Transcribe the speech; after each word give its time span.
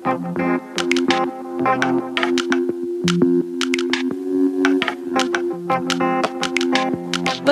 Thank 0.00 0.38
you. 6.02 6.21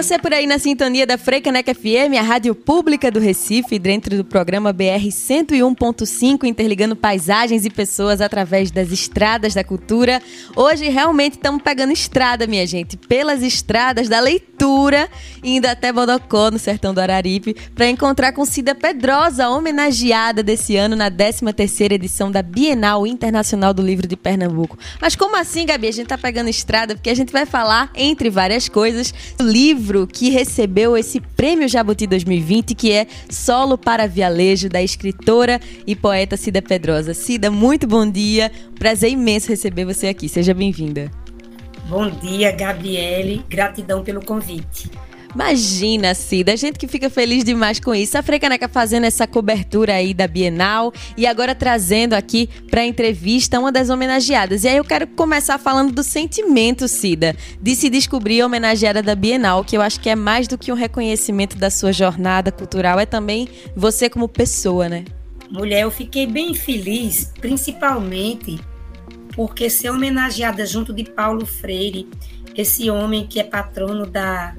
Você 0.03 0.19
por 0.19 0.33
aí 0.33 0.47
na 0.47 0.59
sintonia 0.59 1.07
da 1.07 1.19
Freicaneca 1.19 1.75
FM, 1.75 2.17
a 2.19 2.23
rádio 2.23 2.55
pública 2.55 3.11
do 3.11 3.21
Recife, 3.21 3.79
dentro 3.79 4.17
do 4.17 4.25
programa 4.25 4.73
BR 4.73 5.07
101.5, 5.11 6.45
interligando 6.45 6.97
paisagens 6.97 7.67
e 7.67 7.71
pessoas 7.71 8.23
através 8.23 8.71
das 8.71 8.91
estradas 8.91 9.53
da 9.53 9.63
cultura. 9.63 10.23
Hoje 10.57 10.89
realmente 10.89 11.35
estamos 11.35 11.63
pegando 11.63 11.93
estrada, 11.93 12.47
minha 12.47 12.67
gente, 12.67 12.97
pelas 12.97 13.43
estradas 13.43 14.09
da 14.09 14.21
leitura, 14.21 15.07
indo 15.45 15.67
até 15.67 15.93
Bodocó, 15.93 16.51
no 16.51 16.59
sertão 16.59 16.95
do 16.95 17.01
Araripe, 17.01 17.55
para 17.75 17.87
encontrar 17.91 18.33
com 18.33 18.47
Cida 18.47 18.75
Pedrosa, 18.75 19.51
homenageada 19.51 20.43
desse 20.43 20.77
ano 20.77 20.97
na 20.97 21.11
13ª 21.11 21.93
edição 21.93 22.31
da 22.31 22.41
Bienal 22.41 23.07
Internacional 23.07 23.75
do 23.75 23.83
Livro 23.83 24.09
de 24.09 24.17
Pernambuco. 24.17 24.79
Mas 24.99 25.15
como 25.15 25.37
assim, 25.37 25.67
Gabi? 25.67 25.89
A 25.89 25.93
gente 25.93 26.07
tá 26.07 26.17
pegando 26.17 26.49
estrada 26.49 26.95
porque 26.95 27.11
a 27.11 27.15
gente 27.15 27.35
vai 27.35 27.45
falar, 27.45 27.91
entre 27.95 28.31
várias 28.31 28.67
coisas, 28.67 29.13
do 29.37 29.45
livro 29.45 29.90
livro 29.91 30.07
que 30.07 30.31
recebeu 30.31 30.97
esse 30.97 31.21
Prêmio 31.21 31.69
Jabuti 31.69 32.07
2020, 32.07 32.75
que 32.77 32.93
é 32.93 33.07
Solo 33.29 33.77
para 33.77 34.07
Vialejo, 34.07 34.69
da 34.69 34.81
escritora 34.81 35.61
e 35.85 35.97
poeta 35.97 36.37
Cida 36.37 36.63
Pedrosa. 36.63 37.13
Cida, 37.13 37.51
muito 37.51 37.89
bom 37.89 38.09
dia. 38.09 38.53
Prazer 38.79 39.11
imenso 39.11 39.49
receber 39.49 39.85
você 39.85 40.07
aqui. 40.07 40.29
Seja 40.29 40.55
bem-vinda. 40.55 41.11
Bom 41.89 42.09
dia, 42.09 42.53
Gabriele. 42.53 43.45
Gratidão 43.49 44.05
pelo 44.05 44.25
convite. 44.25 44.89
Imagina, 45.35 46.15
Cida, 46.15 46.53
a 46.53 46.57
gente 46.57 46.79
que 46.79 46.89
fica 46.89 47.09
feliz 47.09 47.45
demais 47.45 47.79
com 47.79 47.95
isso. 47.95 48.19
A 48.19 48.23
Frecaneca 48.23 48.69
fazendo 48.69 49.05
essa 49.05 49.27
cobertura 49.27 49.95
aí 49.95 50.13
da 50.13 50.27
Bienal 50.27 50.93
e 51.17 51.27
agora 51.27 51.55
trazendo 51.55 52.15
aqui 52.15 52.49
para 52.69 52.85
entrevista 52.85 53.59
uma 53.59 53.71
das 53.71 53.91
homenageadas. 53.91 54.65
E 54.65 54.69
aí 54.69 54.77
eu 54.77 54.85
quero 54.85 55.07
começar 55.07 55.59
falando 55.59 55.93
do 55.93 56.03
sentimento, 56.03 56.89
Cida, 56.89 57.37
de 57.61 57.77
se 57.77 57.89
descobrir 57.89 58.43
homenageada 58.43 59.03
da 59.03 59.15
Bienal, 59.15 59.65
que 59.65 59.77
eu 59.77 59.83
acho 59.83 60.01
que 60.01 60.11
é 60.11 60.17
mais 60.17 60.49
do 60.49 60.59
que 60.59 60.73
um 60.73 60.77
reconhecimento 60.77 61.57
da 61.57 61.71
sua 61.71 61.93
jornada 61.93 62.51
cultural, 62.51 62.99
é 62.99 63.07
também 63.07 63.49
você 63.77 64.11
como 64.11 64.29
pessoa, 64.29 64.89
né? 64.89 65.05
Mulher, 65.49 65.83
eu 65.83 65.91
fiquei 65.91 66.27
bem 66.27 66.55
feliz, 66.55 67.33
principalmente 67.41 68.61
porque 69.35 69.71
ser 69.71 69.91
homenageada 69.91 70.67
junto 70.67 70.93
de 70.93 71.05
Paulo 71.05 71.47
Freire, 71.47 72.09
esse 72.57 72.91
homem 72.91 73.27
que 73.27 73.39
é 73.41 73.45
patrono 73.45 74.07
da 74.07 74.55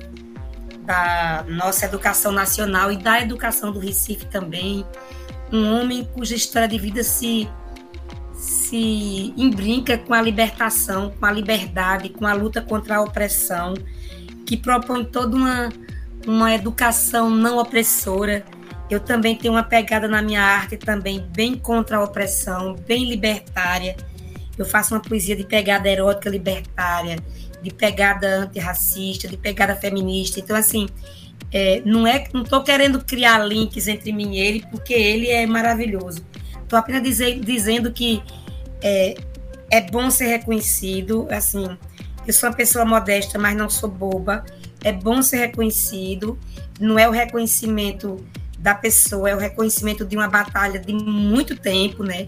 da 0.86 1.46
nossa 1.48 1.86
educação 1.86 2.32
nacional 2.32 2.92
e 2.92 2.98
da 2.98 3.22
educação 3.22 3.72
do 3.72 3.80
Recife 3.80 4.26
também. 4.26 4.86
Um 5.52 5.74
homem 5.74 6.08
cuja 6.14 6.36
história 6.36 6.68
de 6.68 6.78
vida 6.78 7.04
se, 7.04 7.48
se 8.34 9.34
embrinca 9.38 9.98
com 9.98 10.14
a 10.14 10.22
libertação, 10.22 11.12
com 11.20 11.26
a 11.26 11.32
liberdade, 11.32 12.10
com 12.10 12.26
a 12.26 12.34
luta 12.34 12.62
contra 12.62 12.98
a 12.98 13.02
opressão, 13.02 13.74
que 14.46 14.58
propõe 14.58 15.04
toda 15.04 15.36
uma, 15.36 15.70
uma 16.26 16.54
educação 16.54 17.30
não 17.30 17.58
opressora. 17.58 18.44
Eu 18.90 19.00
também 19.00 19.36
tenho 19.36 19.54
uma 19.54 19.64
pegada 19.64 20.08
na 20.08 20.22
minha 20.22 20.42
arte 20.42 20.78
também 20.78 21.20
bem 21.20 21.56
contra 21.56 21.98
a 21.98 22.04
opressão, 22.04 22.76
bem 22.76 23.08
libertária. 23.08 23.96
Eu 24.58 24.66
faço 24.66 24.94
uma 24.94 25.02
poesia 25.02 25.36
de 25.36 25.46
pegada 25.46 25.90
erótica 25.90 26.30
libertária 26.30 27.18
de 27.62 27.72
pegada 27.72 28.44
antirracista, 28.44 29.28
de 29.28 29.38
pegada 29.38 29.76
feminista. 29.76 30.40
Então, 30.40 30.56
assim, 30.56 30.88
é, 31.52 31.82
não 31.86 32.08
é, 32.08 32.24
não 32.34 32.44
estou 32.44 32.64
querendo 32.64 33.04
criar 33.04 33.40
links 33.40 33.88
entre 33.88 34.12
mim 34.12 34.36
e 34.36 34.40
ele, 34.40 34.66
porque 34.72 34.94
ele 34.94 35.30
é 35.30 35.46
maravilhoso. 35.46 36.26
Estou 36.64 36.80
apenas 36.80 37.04
dizer, 37.04 37.40
dizendo 37.40 37.92
que 37.92 38.24
é, 38.82 39.16
é 39.70 39.82
bom 39.82 40.10
ser 40.10 40.28
reconhecido. 40.28 41.28
Assim, 41.30 41.78
eu 42.26 42.34
sou 42.34 42.50
uma 42.50 42.56
pessoa 42.56 42.86
modesta, 42.86 43.38
mas 43.38 43.56
não 43.56 43.70
sou 43.70 43.90
boba. 43.90 44.46
É 44.84 44.92
bom 44.92 45.22
ser 45.22 45.38
reconhecido. 45.38 46.40
Não 46.80 46.98
é 46.98 47.08
o 47.08 47.12
reconhecimento 47.12 48.26
da 48.58 48.76
pessoa, 48.76 49.30
é 49.30 49.36
o 49.36 49.40
reconhecimento 49.40 50.06
de 50.06 50.16
uma 50.16 50.28
batalha 50.28 50.80
de 50.80 50.94
muito 50.94 51.56
tempo, 51.56 52.04
né? 52.04 52.28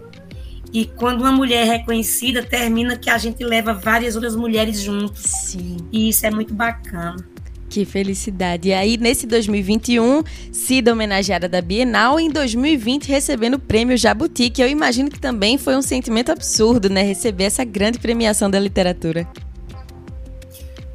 E 0.74 0.86
quando 0.86 1.22
uma 1.22 1.32
mulher 1.32 1.68
é 1.68 1.78
reconhecida, 1.78 2.42
termina 2.42 2.98
que 2.98 3.08
a 3.08 3.18
gente 3.20 3.44
leva 3.44 3.76
várias 3.76 4.16
outras 4.16 4.36
mulheres 4.36 4.82
juntos. 4.82 5.22
Sim. 5.22 5.78
E 5.92 6.10
isso 6.10 6.26
é 6.26 6.32
muito 6.32 6.52
bacana. 6.52 7.24
Que 7.70 7.86
felicidade. 7.86 8.70
E 8.70 8.74
aí, 8.74 8.98
nesse 8.98 9.28
2021, 9.28 10.24
Cida 10.52 10.94
homenageada 10.94 11.48
da 11.48 11.62
Bienal, 11.62 12.20
em 12.20 12.30
2020 12.30 13.08
recebendo 13.08 13.56
o 13.56 13.60
prêmio 13.60 13.96
Jabuti, 13.96 14.50
que 14.50 14.64
eu 14.64 14.68
imagino 14.68 15.12
que 15.12 15.20
também 15.20 15.60
foi 15.60 15.76
um 15.76 15.82
sentimento 15.82 16.32
absurdo, 16.32 16.90
né? 16.90 17.04
Receber 17.04 17.46
essa 17.46 17.64
grande 17.64 18.00
premiação 18.00 18.50
da 18.50 18.60
literatura. 18.60 19.28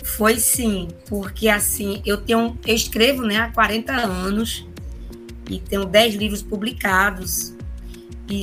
Foi 0.03 0.41
sim, 0.41 0.89
porque 1.09 1.49
assim, 1.49 2.03
eu 2.05 2.17
tenho, 2.17 2.59
eu 2.67 2.75
escrevo 2.75 3.23
né, 3.23 3.37
há 3.37 3.53
40 3.53 3.93
anos 3.93 4.67
e 5.49 5.61
tenho 5.61 5.85
10 5.85 6.17
livros 6.17 6.43
publicados 6.43 7.57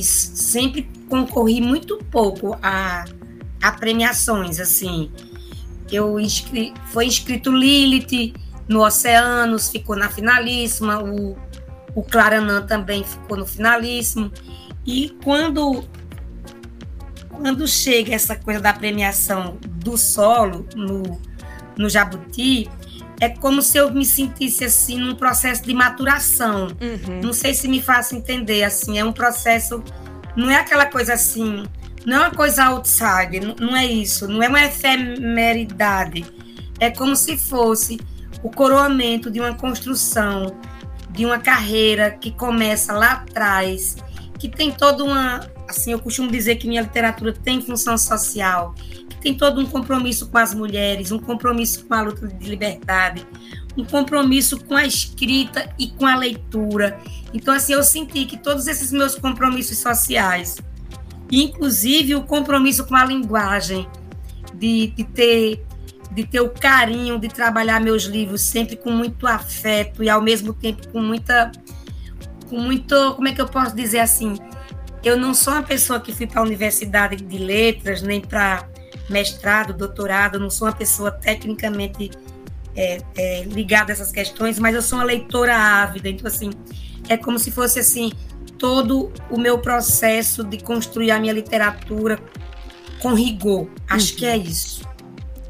sempre 0.02 0.88
concorri 1.08 1.60
muito 1.60 1.98
pouco 2.10 2.58
a, 2.62 3.04
a 3.62 3.72
premiações, 3.72 4.58
assim. 4.60 5.10
Eu 5.90 6.18
inscri, 6.18 6.74
foi 6.86 7.06
inscrito 7.06 7.50
Lilith 7.52 8.34
no 8.68 8.84
Oceanos, 8.84 9.68
ficou 9.68 9.96
na 9.96 10.08
finalíssima, 10.08 11.02
o, 11.02 11.36
o 11.94 12.02
Claranã 12.02 12.62
também 12.62 13.04
ficou 13.04 13.36
no 13.36 13.46
finalíssimo. 13.46 14.32
E 14.84 15.10
quando 15.22 15.84
quando 17.28 17.68
chega 17.68 18.14
essa 18.14 18.34
coisa 18.34 18.60
da 18.60 18.72
premiação 18.72 19.58
do 19.62 19.96
solo 19.98 20.66
no, 20.74 21.20
no 21.76 21.88
Jabuti, 21.88 22.68
é 23.20 23.28
como 23.28 23.62
se 23.62 23.78
eu 23.78 23.90
me 23.92 24.04
sentisse 24.04 24.64
assim 24.64 24.98
num 24.98 25.14
processo 25.14 25.62
de 25.62 25.74
maturação. 25.74 26.68
Uhum. 26.80 27.20
Não 27.22 27.32
sei 27.32 27.54
se 27.54 27.66
me 27.68 27.80
faço 27.80 28.14
entender, 28.14 28.62
assim, 28.62 28.98
é 28.98 29.04
um 29.04 29.12
processo 29.12 29.82
não 30.36 30.50
é 30.50 30.56
aquela 30.56 30.84
coisa 30.84 31.14
assim, 31.14 31.64
não 32.04 32.16
é 32.16 32.20
uma 32.20 32.30
coisa 32.30 32.64
outside, 32.66 33.40
não, 33.40 33.56
não 33.58 33.76
é 33.76 33.86
isso, 33.86 34.28
não 34.28 34.42
é 34.42 34.48
uma 34.48 34.62
efemeridade. 34.62 36.24
É 36.78 36.90
como 36.90 37.16
se 37.16 37.38
fosse 37.38 37.98
o 38.42 38.50
coroamento 38.50 39.30
de 39.30 39.40
uma 39.40 39.54
construção, 39.54 40.54
de 41.10 41.24
uma 41.24 41.38
carreira 41.38 42.10
que 42.10 42.30
começa 42.30 42.92
lá 42.92 43.12
atrás, 43.12 43.96
que 44.38 44.48
tem 44.48 44.70
toda 44.70 45.02
uma. 45.02 45.40
Assim, 45.66 45.92
eu 45.92 45.98
costumo 45.98 46.30
dizer 46.30 46.56
que 46.56 46.68
minha 46.68 46.82
literatura 46.82 47.32
tem 47.32 47.60
função 47.60 47.96
social, 47.98 48.74
tem 49.26 49.34
todo 49.34 49.60
um 49.60 49.66
compromisso 49.66 50.28
com 50.28 50.38
as 50.38 50.54
mulheres, 50.54 51.10
um 51.10 51.18
compromisso 51.18 51.84
com 51.84 51.94
a 51.94 52.00
luta 52.00 52.28
de 52.28 52.48
liberdade, 52.48 53.26
um 53.76 53.84
compromisso 53.84 54.56
com 54.64 54.76
a 54.76 54.86
escrita 54.86 55.68
e 55.76 55.88
com 55.88 56.06
a 56.06 56.14
leitura. 56.14 56.96
Então, 57.34 57.52
assim, 57.52 57.72
eu 57.72 57.82
senti 57.82 58.24
que 58.24 58.36
todos 58.36 58.68
esses 58.68 58.92
meus 58.92 59.16
compromissos 59.16 59.78
sociais, 59.78 60.58
inclusive 61.28 62.14
o 62.14 62.22
compromisso 62.22 62.86
com 62.86 62.94
a 62.94 63.04
linguagem, 63.04 63.88
de, 64.54 64.92
de 64.96 65.02
ter 65.02 65.66
de 66.12 66.24
ter 66.24 66.40
o 66.40 66.48
carinho 66.48 67.18
de 67.18 67.26
trabalhar 67.26 67.80
meus 67.80 68.04
livros 68.04 68.40
sempre 68.40 68.76
com 68.76 68.90
muito 68.90 69.26
afeto 69.26 70.04
e 70.04 70.08
ao 70.08 70.22
mesmo 70.22 70.54
tempo 70.54 70.88
com 70.88 71.00
muita 71.00 71.50
com 72.48 72.60
muito, 72.60 73.14
como 73.14 73.26
é 73.26 73.32
que 73.32 73.40
eu 73.40 73.48
posso 73.48 73.74
dizer 73.74 73.98
assim, 73.98 74.38
eu 75.02 75.16
não 75.18 75.34
sou 75.34 75.52
uma 75.52 75.64
pessoa 75.64 75.98
que 75.98 76.12
fui 76.12 76.28
para 76.28 76.40
a 76.40 76.44
universidade 76.44 77.16
de 77.16 77.38
letras, 77.38 78.00
nem 78.02 78.20
para 78.20 78.66
mestrado, 79.08 79.72
doutorado, 79.72 80.38
não 80.38 80.50
sou 80.50 80.68
uma 80.68 80.74
pessoa 80.74 81.10
tecnicamente 81.10 82.10
é, 82.74 83.00
é, 83.16 83.42
ligada 83.44 83.92
a 83.92 83.94
essas 83.94 84.12
questões, 84.12 84.58
mas 84.58 84.74
eu 84.74 84.82
sou 84.82 84.98
uma 84.98 85.04
leitora 85.04 85.56
ávida, 85.56 86.08
então 86.08 86.26
assim, 86.26 86.50
é 87.08 87.16
como 87.16 87.38
se 87.38 87.50
fosse 87.50 87.78
assim, 87.78 88.12
todo 88.58 89.12
o 89.30 89.38
meu 89.38 89.58
processo 89.58 90.44
de 90.44 90.58
construir 90.62 91.10
a 91.10 91.18
minha 91.18 91.32
literatura 91.32 92.18
com 93.00 93.14
rigor. 93.14 93.68
Acho 93.88 94.12
uhum. 94.12 94.18
que 94.18 94.26
é 94.26 94.36
isso. 94.36 94.86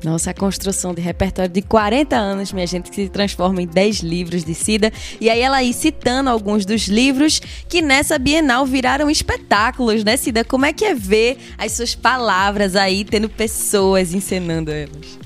Nossa, 0.07 0.31
a 0.31 0.35
construção 0.35 0.95
de 0.95 1.01
repertório 1.01 1.51
de 1.51 1.61
40 1.61 2.15
anos, 2.15 2.53
minha 2.53 2.65
gente, 2.65 2.91
que 2.91 2.95
se 2.95 3.09
transforma 3.09 3.61
em 3.61 3.67
10 3.67 4.05
livros 4.05 4.45
de 4.45 4.55
Cida. 4.55 4.93
E 5.21 5.29
aí 5.29 5.41
ela 5.41 5.57
aí 5.57 5.73
citando 5.73 6.31
alguns 6.31 6.65
dos 6.65 6.87
livros 6.87 7.41
que 7.69 7.83
nessa 7.83 8.17
Bienal 8.17 8.65
viraram 8.65 9.11
espetáculos, 9.11 10.05
né, 10.05 10.17
Cida? 10.17 10.45
Como 10.45 10.65
é 10.65 10.73
que 10.73 10.85
é 10.85 10.95
ver 10.95 11.39
as 11.59 11.73
suas 11.73 11.97
palavras 11.97 12.77
aí, 12.77 13.05
tendo 13.05 13.29
pessoas 13.29 14.15
encenando 14.15 14.71
elas? 14.71 15.19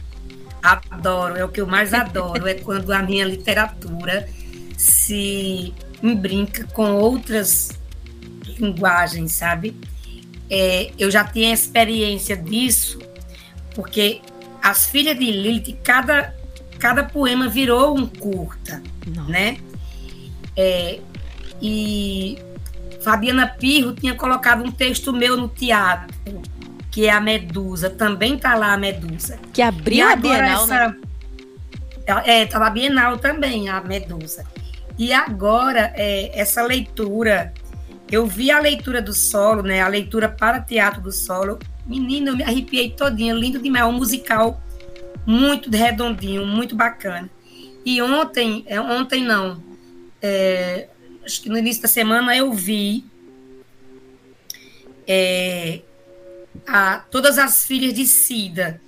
Adoro, 0.63 1.37
é 1.37 1.45
o 1.45 1.51
que 1.51 1.61
eu 1.61 1.67
mais 1.67 1.93
adoro, 1.93 2.49
é 2.49 2.55
quando 2.55 2.91
a 2.91 3.03
minha 3.03 3.27
literatura 3.27 4.27
se 4.79 5.75
brinca 6.03 6.65
com 6.73 6.95
outras 6.95 7.69
linguagens, 8.59 9.33
sabe? 9.33 9.77
É, 10.49 10.91
eu 10.99 11.11
já 11.11 11.23
tinha 11.23 11.53
experiência 11.53 12.35
disso, 12.35 12.99
porque 13.75 14.23
as 14.63 14.87
filhas 14.87 15.19
de 15.19 15.31
Lilith, 15.31 15.79
cada, 15.83 16.35
cada 16.79 17.05
poema 17.05 17.49
virou 17.49 17.97
um 17.97 18.07
curta, 18.07 18.83
né? 19.29 19.59
É, 20.57 21.01
e 21.61 22.39
Fabiana 23.03 23.47
Pirro 23.47 23.95
tinha 23.95 24.15
colocado 24.15 24.63
um 24.63 24.71
texto 24.71 25.13
meu 25.13 25.37
no 25.37 25.49
teatro, 25.49 26.15
que 26.91 27.07
é 27.07 27.11
a 27.11 27.21
Medusa. 27.21 27.91
Também 27.91 28.39
tá 28.39 28.55
lá 28.55 28.75
a 28.75 28.77
Medusa. 28.77 29.39
Que 29.53 29.63
abriu 29.63 30.07
a 30.07 30.17
Bienal, 30.17 30.65
essa... 30.65 30.89
né? 30.89 30.97
É, 32.25 32.47
tá 32.47 32.59
na 32.59 32.71
Bienal 32.71 33.19
também, 33.19 33.69
a 33.69 33.81
Medusa. 33.81 34.45
E 34.99 35.13
agora, 35.13 35.93
é, 35.95 36.39
essa 36.39 36.63
leitura, 36.63 37.55
eu 38.11 38.27
vi 38.27 38.51
a 38.51 38.59
leitura 38.59 39.01
do 39.01 39.15
solo, 39.15 39.63
né? 39.63 39.81
A 39.81 39.89
leitura 39.89 40.29
para 40.29 40.61
teatro 40.61 41.01
do 41.01 41.13
solo. 41.13 41.59
Menina, 41.87 42.31
eu 42.31 42.37
me 42.37 42.43
arrepiei 42.43 42.91
todinha, 42.91 43.35
lindo 43.35 43.59
demais. 43.59 43.87
Um 43.87 43.93
musical 43.93 44.61
muito 45.27 45.71
redondinho, 45.71 46.47
muito 46.47 46.75
bacana. 46.75 47.29
E 47.85 48.01
ontem, 48.03 48.65
é, 48.67 48.81
ontem 48.81 49.23
não, 49.23 49.63
é, 50.21 50.89
acho 51.25 51.43
que 51.43 51.49
no 51.49 51.59
início 51.59 51.83
da 51.83 51.89
semana 51.89 52.37
eu 52.37 52.53
vi 52.53 53.05
é, 55.07 55.81
a, 56.67 56.99
todas 57.11 57.39
as 57.39 57.65
filhas 57.65 57.95
de 57.95 58.07
Cida. 58.07 58.81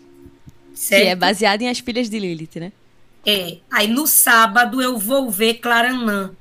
Certo? 0.74 1.02
Que 1.02 1.08
é 1.08 1.16
baseado 1.16 1.62
em 1.62 1.68
As 1.68 1.78
Filhas 1.78 2.08
de 2.08 2.18
Lilith, 2.18 2.56
né? 2.56 2.72
É. 3.24 3.58
Aí 3.70 3.86
no 3.86 4.06
sábado 4.06 4.82
eu 4.82 4.98
vou 4.98 5.30
ver 5.30 5.54
Claranã, 5.54 6.34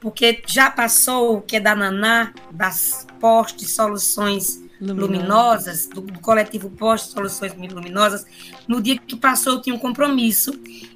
porque 0.00 0.42
já 0.46 0.70
passou 0.70 1.38
o 1.38 1.40
que 1.40 1.56
é 1.56 1.60
da 1.60 1.74
Naná, 1.74 2.32
das 2.50 3.06
postes 3.20 3.70
soluções 3.70 4.65
luminosas, 4.80 5.86
do, 5.86 6.00
do 6.00 6.18
coletivo 6.20 6.70
Postes 6.70 7.12
Soluções 7.12 7.54
Luminosas. 7.54 8.26
No 8.68 8.80
dia 8.80 8.98
que 8.98 9.16
passou, 9.16 9.54
eu 9.54 9.62
tinha 9.62 9.74
um 9.74 9.78
compromisso 9.78 10.52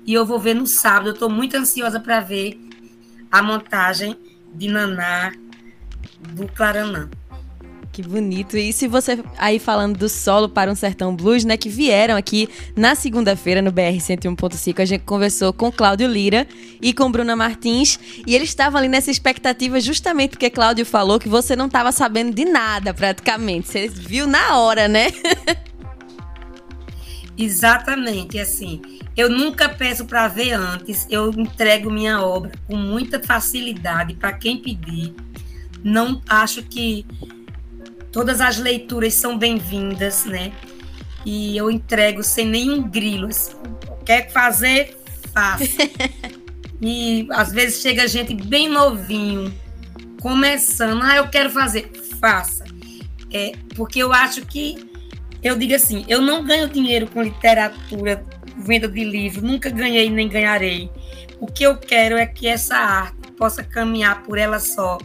e 0.06 0.12
eu 0.12 0.24
vou 0.26 0.38
ver 0.38 0.54
no 0.54 0.66
sábado. 0.66 1.08
Eu 1.08 1.14
estou 1.14 1.30
muito 1.30 1.56
ansiosa 1.56 1.98
para 1.98 2.20
ver 2.20 2.60
a 3.30 3.42
montagem 3.42 4.16
de 4.52 4.68
Naná 4.68 5.32
do 6.20 6.46
Claranã. 6.48 7.08
Que 7.92 8.02
bonito. 8.02 8.56
E 8.56 8.72
se 8.72 8.86
você 8.86 9.18
aí 9.36 9.58
falando 9.58 9.98
do 9.98 10.08
solo 10.08 10.48
para 10.48 10.70
um 10.70 10.76
sertão 10.76 11.14
blues, 11.14 11.44
né, 11.44 11.56
que 11.56 11.68
vieram 11.68 12.16
aqui 12.16 12.48
na 12.76 12.94
segunda-feira 12.94 13.60
no 13.60 13.72
BR 13.72 13.98
101.5, 13.98 14.80
a 14.80 14.84
gente 14.84 15.02
conversou 15.02 15.52
com 15.52 15.72
Cláudio 15.72 16.06
Lira 16.06 16.46
e 16.80 16.92
com 16.92 17.10
Bruna 17.10 17.34
Martins, 17.34 17.98
e 18.24 18.34
eles 18.34 18.50
estavam 18.50 18.78
ali 18.78 18.88
nessa 18.88 19.10
expectativa 19.10 19.80
justamente 19.80 20.30
porque 20.30 20.48
Cláudio 20.48 20.86
falou 20.86 21.18
que 21.18 21.28
você 21.28 21.56
não 21.56 21.66
estava 21.66 21.90
sabendo 21.90 22.32
de 22.32 22.44
nada 22.44 22.94
praticamente. 22.94 23.68
Você 23.68 23.88
viu 23.88 24.26
na 24.26 24.56
hora, 24.56 24.86
né? 24.86 25.08
Exatamente, 27.36 28.38
assim. 28.38 28.80
Eu 29.16 29.28
nunca 29.28 29.68
peço 29.68 30.04
para 30.04 30.28
ver 30.28 30.52
antes, 30.52 31.06
eu 31.10 31.30
entrego 31.30 31.90
minha 31.90 32.22
obra 32.22 32.52
com 32.68 32.76
muita 32.76 33.20
facilidade 33.20 34.14
para 34.14 34.32
quem 34.32 34.58
pedir. 34.58 35.12
Não 35.82 36.20
acho 36.28 36.62
que 36.62 37.04
Todas 38.12 38.40
as 38.40 38.58
leituras 38.58 39.14
são 39.14 39.38
bem-vindas, 39.38 40.24
né? 40.24 40.52
E 41.24 41.56
eu 41.56 41.70
entrego 41.70 42.24
sem 42.24 42.46
nenhum 42.46 42.82
grilo. 42.82 43.28
Assim. 43.28 43.52
Quer 44.04 44.30
fazer? 44.32 44.98
Faça. 45.32 45.64
e 46.82 47.28
às 47.30 47.52
vezes 47.52 47.80
chega 47.80 48.08
gente 48.08 48.34
bem 48.34 48.68
novinho, 48.68 49.54
começando. 50.20 51.02
Ah, 51.02 51.16
eu 51.16 51.28
quero 51.28 51.50
fazer. 51.50 51.88
Faça. 52.20 52.64
É, 53.32 53.52
porque 53.76 54.00
eu 54.00 54.12
acho 54.12 54.44
que, 54.44 54.90
eu 55.40 55.56
digo 55.56 55.74
assim, 55.74 56.04
eu 56.08 56.20
não 56.20 56.44
ganho 56.44 56.68
dinheiro 56.68 57.06
com 57.06 57.22
literatura, 57.22 58.24
venda 58.58 58.88
de 58.88 59.04
livro, 59.04 59.46
nunca 59.46 59.70
ganhei 59.70 60.10
nem 60.10 60.28
ganharei. 60.28 60.90
O 61.38 61.46
que 61.46 61.62
eu 61.62 61.76
quero 61.76 62.16
é 62.16 62.26
que 62.26 62.48
essa 62.48 62.76
arte 62.76 63.30
possa 63.38 63.62
caminhar 63.62 64.24
por 64.24 64.36
ela 64.36 64.58
só 64.58 64.98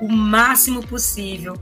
o 0.00 0.08
máximo 0.08 0.86
possível 0.86 1.58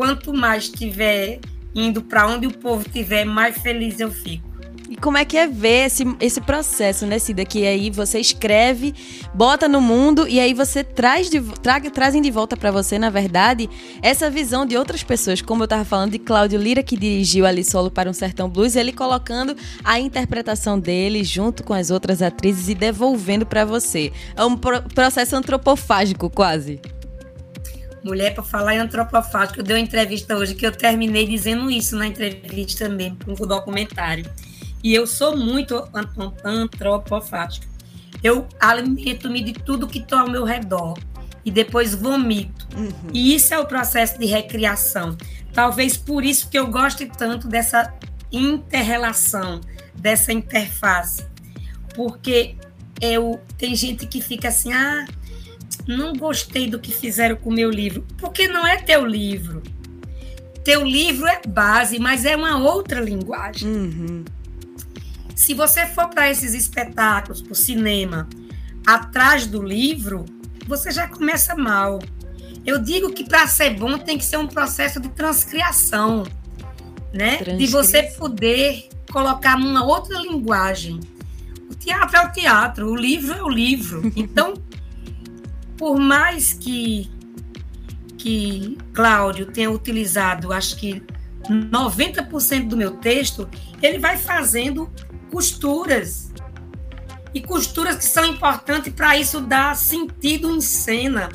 quanto 0.00 0.32
mais 0.32 0.64
estiver 0.64 1.40
indo 1.74 2.00
para 2.00 2.26
onde 2.26 2.46
o 2.46 2.50
povo 2.50 2.80
estiver, 2.80 3.26
mais 3.26 3.58
feliz 3.58 4.00
eu 4.00 4.10
fico. 4.10 4.48
E 4.88 4.96
como 4.96 5.18
é 5.18 5.26
que 5.26 5.36
é 5.36 5.46
ver 5.46 5.88
esse, 5.88 6.04
esse 6.18 6.40
processo, 6.40 7.04
né, 7.06 7.18
Cida? 7.18 7.44
Que 7.44 7.66
aí 7.66 7.90
você 7.90 8.18
escreve, 8.18 8.94
bota 9.34 9.68
no 9.68 9.78
mundo 9.78 10.26
e 10.26 10.40
aí 10.40 10.54
você 10.54 10.82
traz 10.82 11.28
de, 11.28 11.38
tra, 11.62 11.78
trazem 11.82 12.22
de 12.22 12.30
volta 12.30 12.56
para 12.56 12.70
você, 12.70 12.98
na 12.98 13.10
verdade, 13.10 13.68
essa 14.00 14.30
visão 14.30 14.64
de 14.64 14.74
outras 14.74 15.02
pessoas. 15.02 15.42
Como 15.42 15.64
eu 15.64 15.68
tava 15.68 15.84
falando 15.84 16.12
de 16.12 16.18
Cláudio 16.18 16.58
Lira, 16.58 16.82
que 16.82 16.96
dirigiu 16.96 17.44
ali 17.44 17.62
solo 17.62 17.90
para 17.90 18.08
um 18.08 18.14
Sertão 18.14 18.48
Blues, 18.48 18.76
ele 18.76 18.92
colocando 18.92 19.54
a 19.84 20.00
interpretação 20.00 20.80
dele 20.80 21.22
junto 21.24 21.62
com 21.62 21.74
as 21.74 21.90
outras 21.90 22.22
atrizes 22.22 22.70
e 22.70 22.74
devolvendo 22.74 23.44
para 23.44 23.66
você. 23.66 24.10
É 24.34 24.42
um 24.46 24.56
pro, 24.56 24.80
processo 24.80 25.36
antropofágico, 25.36 26.30
quase. 26.30 26.80
Mulher 28.02 28.34
para 28.34 28.42
falar 28.42 28.74
em 28.74 28.78
antropofágico. 28.78 29.60
Eu 29.60 29.64
dei 29.64 29.76
uma 29.76 29.82
entrevista 29.82 30.36
hoje 30.36 30.54
que 30.54 30.66
eu 30.66 30.72
terminei 30.72 31.26
dizendo 31.26 31.70
isso 31.70 31.96
na 31.96 32.06
entrevista 32.06 32.88
também, 32.88 33.16
um 33.26 33.34
documentário. 33.34 34.30
E 34.82 34.94
eu 34.94 35.06
sou 35.06 35.36
muito 35.36 35.86
antropofágica. 36.42 37.66
Eu 38.22 38.46
alimento-me 38.58 39.42
de 39.42 39.52
tudo 39.52 39.86
que 39.86 39.98
está 39.98 40.20
ao 40.20 40.30
meu 40.30 40.44
redor 40.44 40.98
e 41.44 41.50
depois 41.50 41.94
vomito. 41.94 42.66
Uhum. 42.76 43.10
E 43.12 43.34
isso 43.34 43.52
é 43.54 43.58
o 43.58 43.66
processo 43.66 44.18
de 44.18 44.26
recriação. 44.26 45.16
Talvez 45.52 45.96
por 45.96 46.24
isso 46.24 46.48
que 46.48 46.58
eu 46.58 46.66
goste 46.66 47.06
tanto 47.06 47.48
dessa 47.48 47.92
interrelação, 48.30 49.60
dessa 49.94 50.32
interface. 50.32 51.24
Porque 51.94 52.56
eu 53.00 53.40
tem 53.58 53.74
gente 53.74 54.06
que 54.06 54.20
fica 54.20 54.48
assim, 54.48 54.72
ah, 54.72 55.06
não 55.86 56.14
gostei 56.14 56.68
do 56.68 56.78
que 56.78 56.92
fizeram 56.92 57.36
com 57.36 57.50
o 57.50 57.52
meu 57.52 57.70
livro. 57.70 58.06
Porque 58.18 58.48
não 58.48 58.66
é 58.66 58.76
teu 58.76 59.06
livro. 59.06 59.62
Teu 60.64 60.84
livro 60.84 61.26
é 61.26 61.40
base, 61.46 61.98
mas 61.98 62.24
é 62.24 62.36
uma 62.36 62.58
outra 62.58 63.00
linguagem. 63.00 63.68
Uhum. 63.68 64.24
Se 65.34 65.54
você 65.54 65.86
for 65.86 66.08
para 66.08 66.30
esses 66.30 66.52
espetáculos, 66.52 67.40
para 67.40 67.52
o 67.52 67.56
cinema, 67.56 68.28
atrás 68.86 69.46
do 69.46 69.62
livro, 69.62 70.26
você 70.66 70.90
já 70.90 71.08
começa 71.08 71.56
mal. 71.56 71.98
Eu 72.66 72.78
digo 72.78 73.10
que 73.10 73.24
para 73.24 73.46
ser 73.46 73.70
bom 73.70 73.98
tem 73.98 74.18
que 74.18 74.24
ser 74.24 74.36
um 74.36 74.46
processo 74.46 75.00
de 75.00 75.08
transcriação, 75.08 76.24
né? 77.12 77.38
De 77.38 77.66
você 77.66 78.02
poder 78.02 78.88
colocar 79.10 79.58
numa 79.58 79.84
outra 79.84 80.18
linguagem. 80.20 81.00
O 81.70 81.74
teatro 81.74 82.16
é 82.16 82.26
o 82.26 82.32
teatro, 82.32 82.90
o 82.90 82.96
livro 82.96 83.32
é 83.32 83.42
o 83.42 83.48
livro. 83.48 84.02
Então, 84.14 84.54
por 85.80 85.98
mais 85.98 86.52
que, 86.52 87.10
que 88.18 88.76
Cláudio 88.92 89.46
tenha 89.46 89.70
utilizado, 89.70 90.52
acho 90.52 90.76
que 90.76 91.02
90% 91.48 92.68
do 92.68 92.76
meu 92.76 92.90
texto, 92.98 93.48
ele 93.80 93.98
vai 93.98 94.18
fazendo 94.18 94.92
costuras. 95.32 96.30
E 97.32 97.40
costuras 97.40 97.96
que 97.96 98.04
são 98.04 98.26
importantes 98.26 98.92
para 98.92 99.16
isso 99.16 99.40
dar 99.40 99.74
sentido 99.74 100.54
em 100.54 100.60
cena. 100.60 101.30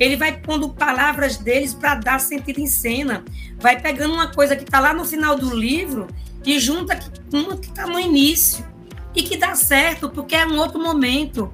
Ele 0.00 0.16
vai 0.16 0.36
pondo 0.36 0.70
palavras 0.70 1.36
deles 1.36 1.72
para 1.72 1.94
dar 1.94 2.18
sentido 2.18 2.58
em 2.58 2.66
cena. 2.66 3.24
Vai 3.56 3.80
pegando 3.80 4.14
uma 4.14 4.32
coisa 4.32 4.56
que 4.56 4.64
está 4.64 4.80
lá 4.80 4.92
no 4.92 5.04
final 5.04 5.38
do 5.38 5.54
livro 5.54 6.08
e 6.44 6.58
junta 6.58 6.98
com 7.30 7.36
uma 7.36 7.56
que 7.56 7.68
está 7.68 7.86
no 7.86 8.00
início. 8.00 8.66
E 9.14 9.22
que 9.22 9.36
dá 9.36 9.54
certo, 9.54 10.10
porque 10.10 10.34
é 10.34 10.44
um 10.44 10.58
outro 10.58 10.82
momento. 10.82 11.52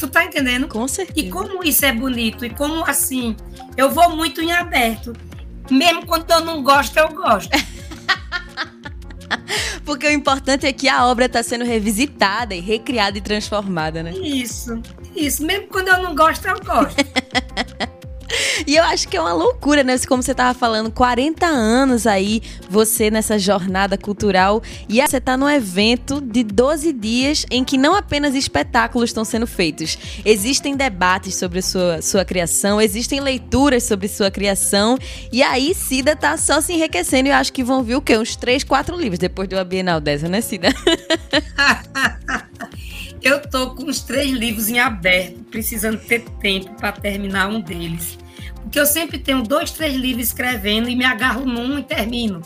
Tu 0.00 0.08
tá 0.08 0.24
entendendo? 0.24 0.66
Com 0.66 0.88
certeza. 0.88 1.26
E 1.26 1.30
como 1.30 1.62
isso 1.62 1.84
é 1.84 1.92
bonito, 1.92 2.42
e 2.42 2.48
como 2.48 2.88
assim, 2.88 3.36
eu 3.76 3.90
vou 3.90 4.16
muito 4.16 4.40
em 4.40 4.50
aberto. 4.50 5.12
Mesmo 5.70 6.06
quando 6.06 6.30
eu 6.30 6.42
não 6.42 6.62
gosto, 6.62 6.96
eu 6.96 7.10
gosto. 7.10 7.50
Porque 9.84 10.06
o 10.06 10.10
importante 10.10 10.66
é 10.66 10.72
que 10.72 10.88
a 10.88 11.04
obra 11.04 11.26
está 11.26 11.42
sendo 11.42 11.66
revisitada 11.66 12.54
e 12.54 12.60
recriada 12.60 13.18
e 13.18 13.20
transformada, 13.20 14.02
né? 14.02 14.12
Isso, 14.12 14.80
isso. 15.14 15.44
Mesmo 15.44 15.68
quando 15.68 15.88
eu 15.88 16.02
não 16.02 16.14
gosto, 16.14 16.48
eu 16.48 16.58
gosto. 16.64 16.96
E 18.66 18.76
eu 18.76 18.84
acho 18.84 19.08
que 19.08 19.16
é 19.16 19.20
uma 19.20 19.32
loucura, 19.32 19.82
né? 19.82 19.98
Como 20.06 20.22
você 20.22 20.34
tava 20.34 20.58
falando, 20.58 20.90
40 20.90 21.46
anos 21.46 22.06
aí, 22.06 22.42
você 22.68 23.10
nessa 23.10 23.38
jornada 23.38 23.96
cultural. 23.96 24.62
E 24.88 25.00
você 25.00 25.20
tá 25.20 25.36
num 25.36 25.48
evento 25.48 26.20
de 26.20 26.42
12 26.42 26.92
dias 26.92 27.46
em 27.50 27.64
que 27.64 27.78
não 27.78 27.94
apenas 27.94 28.34
espetáculos 28.34 29.10
estão 29.10 29.24
sendo 29.24 29.46
feitos. 29.46 29.98
Existem 30.24 30.76
debates 30.76 31.34
sobre 31.34 31.62
sua, 31.62 32.02
sua 32.02 32.24
criação, 32.24 32.80
existem 32.80 33.20
leituras 33.20 33.84
sobre 33.84 34.08
sua 34.08 34.30
criação. 34.30 34.98
E 35.32 35.42
aí, 35.42 35.74
Cida 35.74 36.14
tá 36.14 36.36
só 36.36 36.60
se 36.60 36.72
enriquecendo. 36.72 37.28
E 37.28 37.32
eu 37.32 37.36
acho 37.36 37.52
que 37.52 37.64
vão 37.64 37.82
vir 37.82 37.96
o 37.96 38.02
quê? 38.02 38.16
Uns 38.16 38.36
3, 38.36 38.64
4 38.64 38.96
livros 38.96 39.18
depois 39.18 39.48
de 39.48 39.54
uma 39.54 39.64
Bienal 39.64 40.00
dessa, 40.00 40.28
né, 40.28 40.40
Cida? 40.40 40.68
eu 43.22 43.40
tô 43.42 43.74
com 43.74 43.84
os 43.84 44.00
três 44.00 44.30
livros 44.30 44.68
em 44.68 44.78
aberto, 44.78 45.40
precisando 45.50 45.98
ter 45.98 46.24
tempo 46.40 46.74
para 46.74 46.92
terminar 46.92 47.48
um 47.48 47.60
deles. 47.60 48.18
Porque 48.62 48.78
eu 48.78 48.86
sempre 48.86 49.18
tenho 49.18 49.42
dois, 49.42 49.70
três 49.70 49.94
livros 49.94 50.28
escrevendo 50.28 50.88
e 50.88 50.96
me 50.96 51.04
agarro 51.04 51.44
num 51.44 51.78
e 51.78 51.82
termino. 51.82 52.42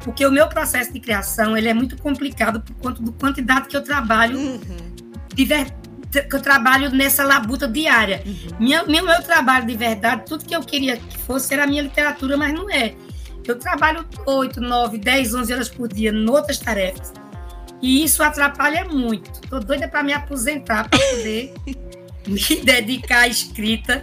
Porque 0.00 0.24
o 0.24 0.30
meu 0.30 0.48
processo 0.48 0.92
de 0.92 1.00
criação 1.00 1.56
ele 1.56 1.68
é 1.68 1.74
muito 1.74 1.96
complicado 1.98 2.60
por 2.60 2.74
conta 2.76 3.02
da 3.02 3.12
quantidade 3.12 3.68
que 3.68 3.76
eu 3.76 3.82
trabalho 3.82 4.38
uhum. 4.38 4.60
que 5.34 5.48
eu 6.32 6.40
trabalho 6.40 6.90
nessa 6.90 7.24
labuta 7.24 7.66
diária. 7.66 8.22
Uhum. 8.24 8.56
Minha, 8.60 8.84
meu, 8.84 9.04
meu 9.04 9.22
trabalho 9.22 9.66
de 9.66 9.76
verdade, 9.76 10.22
tudo 10.26 10.44
que 10.44 10.54
eu 10.54 10.62
queria 10.62 10.96
que 10.96 11.18
fosse 11.18 11.52
era 11.52 11.64
a 11.64 11.66
minha 11.66 11.82
literatura, 11.82 12.36
mas 12.36 12.54
não 12.54 12.70
é. 12.70 12.94
Eu 13.46 13.58
trabalho 13.58 14.06
8, 14.26 14.60
9, 14.60 14.98
10, 14.98 15.34
11 15.34 15.52
horas 15.52 15.68
por 15.68 15.88
dia 15.88 16.10
em 16.10 16.28
outras 16.28 16.58
tarefas. 16.58 17.12
E 17.82 18.04
isso 18.04 18.22
atrapalha 18.22 18.84
muito. 18.84 19.30
Estou 19.42 19.60
doida 19.60 19.86
para 19.88 20.02
me 20.02 20.12
aposentar, 20.12 20.88
para 20.88 20.98
poder 20.98 21.54
me 22.26 22.62
dedicar 22.64 23.20
à 23.20 23.28
escrita 23.28 24.00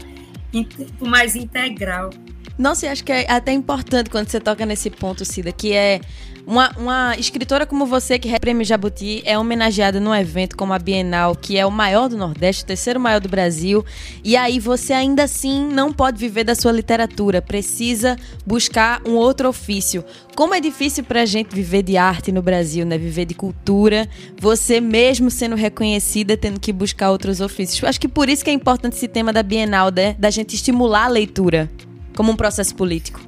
mais 0.99 1.35
integral. 1.35 2.09
Nossa, 2.57 2.85
eu 2.85 2.91
acho 2.91 3.03
que 3.03 3.11
é 3.11 3.31
até 3.31 3.51
importante 3.51 4.09
quando 4.09 4.29
você 4.29 4.39
toca 4.39 4.65
nesse 4.65 4.89
ponto, 4.89 5.25
Cida, 5.25 5.51
que 5.51 5.73
é 5.73 5.99
uma, 6.45 6.71
uma 6.77 7.15
escritora 7.17 7.65
como 7.65 7.85
você, 7.85 8.19
que 8.19 8.29
é 8.29 8.37
Prêmio 8.37 8.63
Jabuti, 8.63 9.23
é 9.25 9.39
homenageada 9.39 9.99
num 9.99 10.13
evento 10.13 10.55
como 10.55 10.71
a 10.71 10.77
Bienal, 10.77 11.35
que 11.35 11.57
é 11.57 11.65
o 11.65 11.71
maior 11.71 12.09
do 12.09 12.15
Nordeste, 12.15 12.63
o 12.63 12.67
terceiro 12.67 12.99
maior 12.99 13.19
do 13.19 13.27
Brasil, 13.27 13.83
e 14.23 14.35
aí 14.35 14.59
você 14.59 14.93
ainda 14.93 15.23
assim 15.23 15.65
não 15.65 15.91
pode 15.91 16.19
viver 16.19 16.43
da 16.43 16.53
sua 16.53 16.71
literatura, 16.71 17.41
precisa 17.41 18.17
buscar 18.45 19.01
um 19.03 19.13
outro 19.13 19.49
ofício. 19.49 20.03
Como 20.35 20.53
é 20.53 20.59
difícil 20.59 21.03
pra 21.03 21.25
gente 21.25 21.55
viver 21.55 21.81
de 21.81 21.97
arte 21.97 22.31
no 22.31 22.41
Brasil, 22.41 22.85
né? 22.85 22.97
Viver 22.97 23.25
de 23.25 23.33
cultura, 23.33 24.07
você 24.39 24.79
mesmo 24.79 25.31
sendo 25.31 25.55
reconhecida, 25.55 26.35
tendo 26.35 26.59
que 26.59 26.73
buscar 26.73 27.09
outros 27.09 27.39
ofícios. 27.39 27.83
Acho 27.83 27.99
que 27.99 28.07
por 28.07 28.29
isso 28.29 28.43
que 28.43 28.49
é 28.49 28.53
importante 28.53 28.95
esse 28.95 29.07
tema 29.07 29.31
da 29.31 29.41
Bienal, 29.41 29.91
né? 29.91 30.15
da 30.19 30.29
gente 30.29 30.55
estimular 30.55 31.05
a 31.05 31.07
leitura 31.07 31.69
como 32.15 32.31
um 32.31 32.35
processo 32.35 32.75
político? 32.75 33.21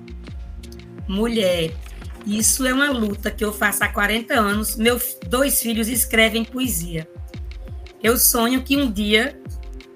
Mulher, 1.07 1.73
isso 2.25 2.65
é 2.65 2.73
uma 2.73 2.89
luta 2.89 3.29
que 3.29 3.45
eu 3.45 3.53
faço 3.53 3.83
há 3.83 3.87
40 3.87 4.33
anos. 4.33 4.75
Meus 4.75 5.17
dois 5.27 5.61
filhos 5.61 5.87
escrevem 5.87 6.43
poesia. 6.43 7.07
Eu 8.01 8.17
sonho 8.17 8.63
que 8.63 8.75
um 8.75 8.91
dia, 8.91 9.39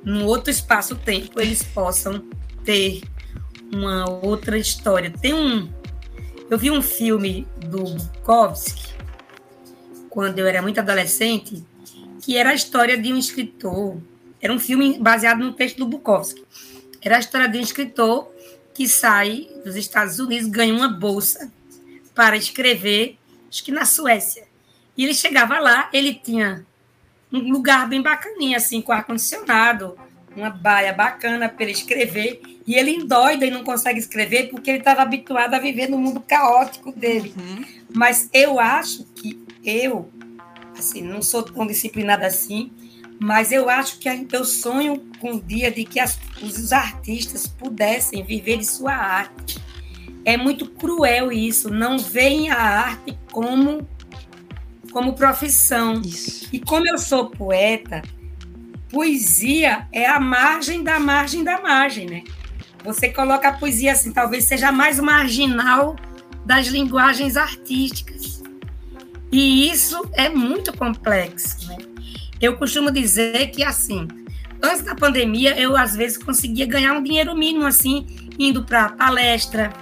num 0.04 0.26
outro 0.26 0.52
espaço-tempo, 0.52 1.42
eles 1.42 1.64
possam 1.64 2.24
ter 2.64 3.02
uma 3.74 4.10
outra 4.10 4.58
história. 4.58 5.12
Tem 5.12 5.34
um. 5.34 5.70
Eu 6.50 6.58
vi 6.58 6.72
um 6.72 6.82
filme 6.82 7.48
do 7.68 7.84
Bukowski, 7.84 8.94
quando 10.10 10.40
eu 10.40 10.48
era 10.48 10.62
muito 10.62 10.80
adolescente, 10.80 11.64
que 12.22 12.38
era 12.38 12.50
a 12.50 12.54
história 12.54 12.98
de 12.98 13.14
um 13.14 13.18
escritor. 13.18 13.98
Era 14.42 14.54
um 14.54 14.60
filme 14.60 14.98
baseado 15.00 15.40
no 15.40 15.54
texto 15.54 15.78
do 15.78 15.86
Bukowski. 15.86 16.44
Era 17.02 17.18
a 17.18 17.20
história 17.20 17.48
de 17.48 17.58
um 17.58 17.62
escritor 17.62 18.32
que 18.80 18.88
sai 18.88 19.50
dos 19.66 19.76
Estados 19.76 20.20
Unidos, 20.20 20.48
ganha 20.48 20.74
uma 20.74 20.88
bolsa 20.88 21.52
para 22.16 22.38
escrever, 22.38 23.18
acho 23.50 23.62
que 23.62 23.74
na 23.74 23.84
Suécia. 23.84 24.48
E 24.96 25.04
ele 25.04 25.14
chegava 25.14 25.60
lá, 25.60 25.90
ele 25.92 26.14
tinha 26.14 26.66
um 27.30 27.52
lugar 27.52 27.90
bem 27.90 28.02
bacaninha, 28.02 28.56
assim, 28.56 28.82
com 28.82 28.94
ar-condicionado, 28.94 30.00
uma 30.34 30.50
baia 30.50 30.94
bacana 30.94 31.50
para 31.50 31.64
ele 31.64 31.74
escrever, 31.74 32.42
e 32.66 32.74
ele 32.76 32.92
endoida 32.92 33.46
e 33.46 33.52
não 33.52 33.66
consegue 33.66 34.00
escrever 34.00 34.48
porque 34.48 34.70
ele 34.70 34.80
estava 34.80 35.02
habituado 35.02 35.56
a 35.56 35.60
viver 35.60 35.90
no 35.90 35.98
mundo 35.98 36.22
caótico 36.22 36.94
dele. 36.94 37.34
Uhum. 37.38 37.66
Mas 37.94 38.30
eu 38.32 38.62
acho 38.62 39.04
que 39.04 39.44
eu, 39.62 40.10
assim, 40.78 41.02
não 41.02 41.22
sou 41.22 41.44
tão 41.44 41.68
disciplinada 41.68 42.26
assim, 42.26 42.72
mas 43.20 43.52
eu 43.52 43.70
acho 43.70 44.00
que 44.00 44.10
eu 44.32 44.46
sonho 44.46 45.04
com 45.20 45.34
um 45.34 45.40
dia 45.40 45.70
de 45.70 45.84
que 45.84 46.00
as, 46.00 46.18
os 46.42 46.72
artistas 46.72 47.46
pudessem 47.46 48.24
viver 48.24 48.58
de 48.58 48.66
sua 48.66 48.94
arte. 48.94 49.62
É 50.24 50.38
muito 50.38 50.70
cruel 50.70 51.32
isso, 51.32 51.70
não 51.70 52.00
veem 52.00 52.50
a 52.50 52.58
arte 52.58 53.18
como 53.32 53.88
como 54.92 55.14
profissão. 55.14 56.02
Isso. 56.02 56.48
E 56.52 56.60
como 56.60 56.88
eu 56.88 56.98
sou 56.98 57.30
poeta, 57.30 58.02
poesia 58.90 59.88
é 59.92 60.08
a 60.08 60.20
margem 60.20 60.84
da 60.84 61.00
margem 61.00 61.44
da 61.44 61.62
margem, 61.62 62.08
né? 62.08 62.24
Você 62.84 63.10
coloca 63.10 63.50
a 63.50 63.54
poesia 63.54 63.92
assim, 63.92 64.12
talvez 64.12 64.46
seja 64.46 64.72
mais 64.72 65.00
marginal 65.00 65.96
das 66.46 66.68
linguagens 66.68 67.38
artísticas. 67.38 68.42
E 69.32 69.70
isso 69.70 70.10
é 70.14 70.30
muito 70.30 70.76
complexo, 70.76 71.68
né? 71.68 71.89
Eu 72.42 72.58
costumo 72.58 72.92
dizer 72.92 73.48
que, 73.48 73.64
assim, 73.64 74.08
antes 74.62 74.84
da 74.84 74.96
pandemia, 74.96 75.60
eu 75.60 75.76
às 75.76 75.96
vezes 75.96 76.18
conseguia 76.18 76.66
ganhar 76.66 76.94
um 76.94 77.04
dinheiro 77.04 77.36
mínimo, 77.36 77.66
assim, 77.66 78.06
indo 78.38 78.64
para 78.64 78.90
palestra, 78.90 79.74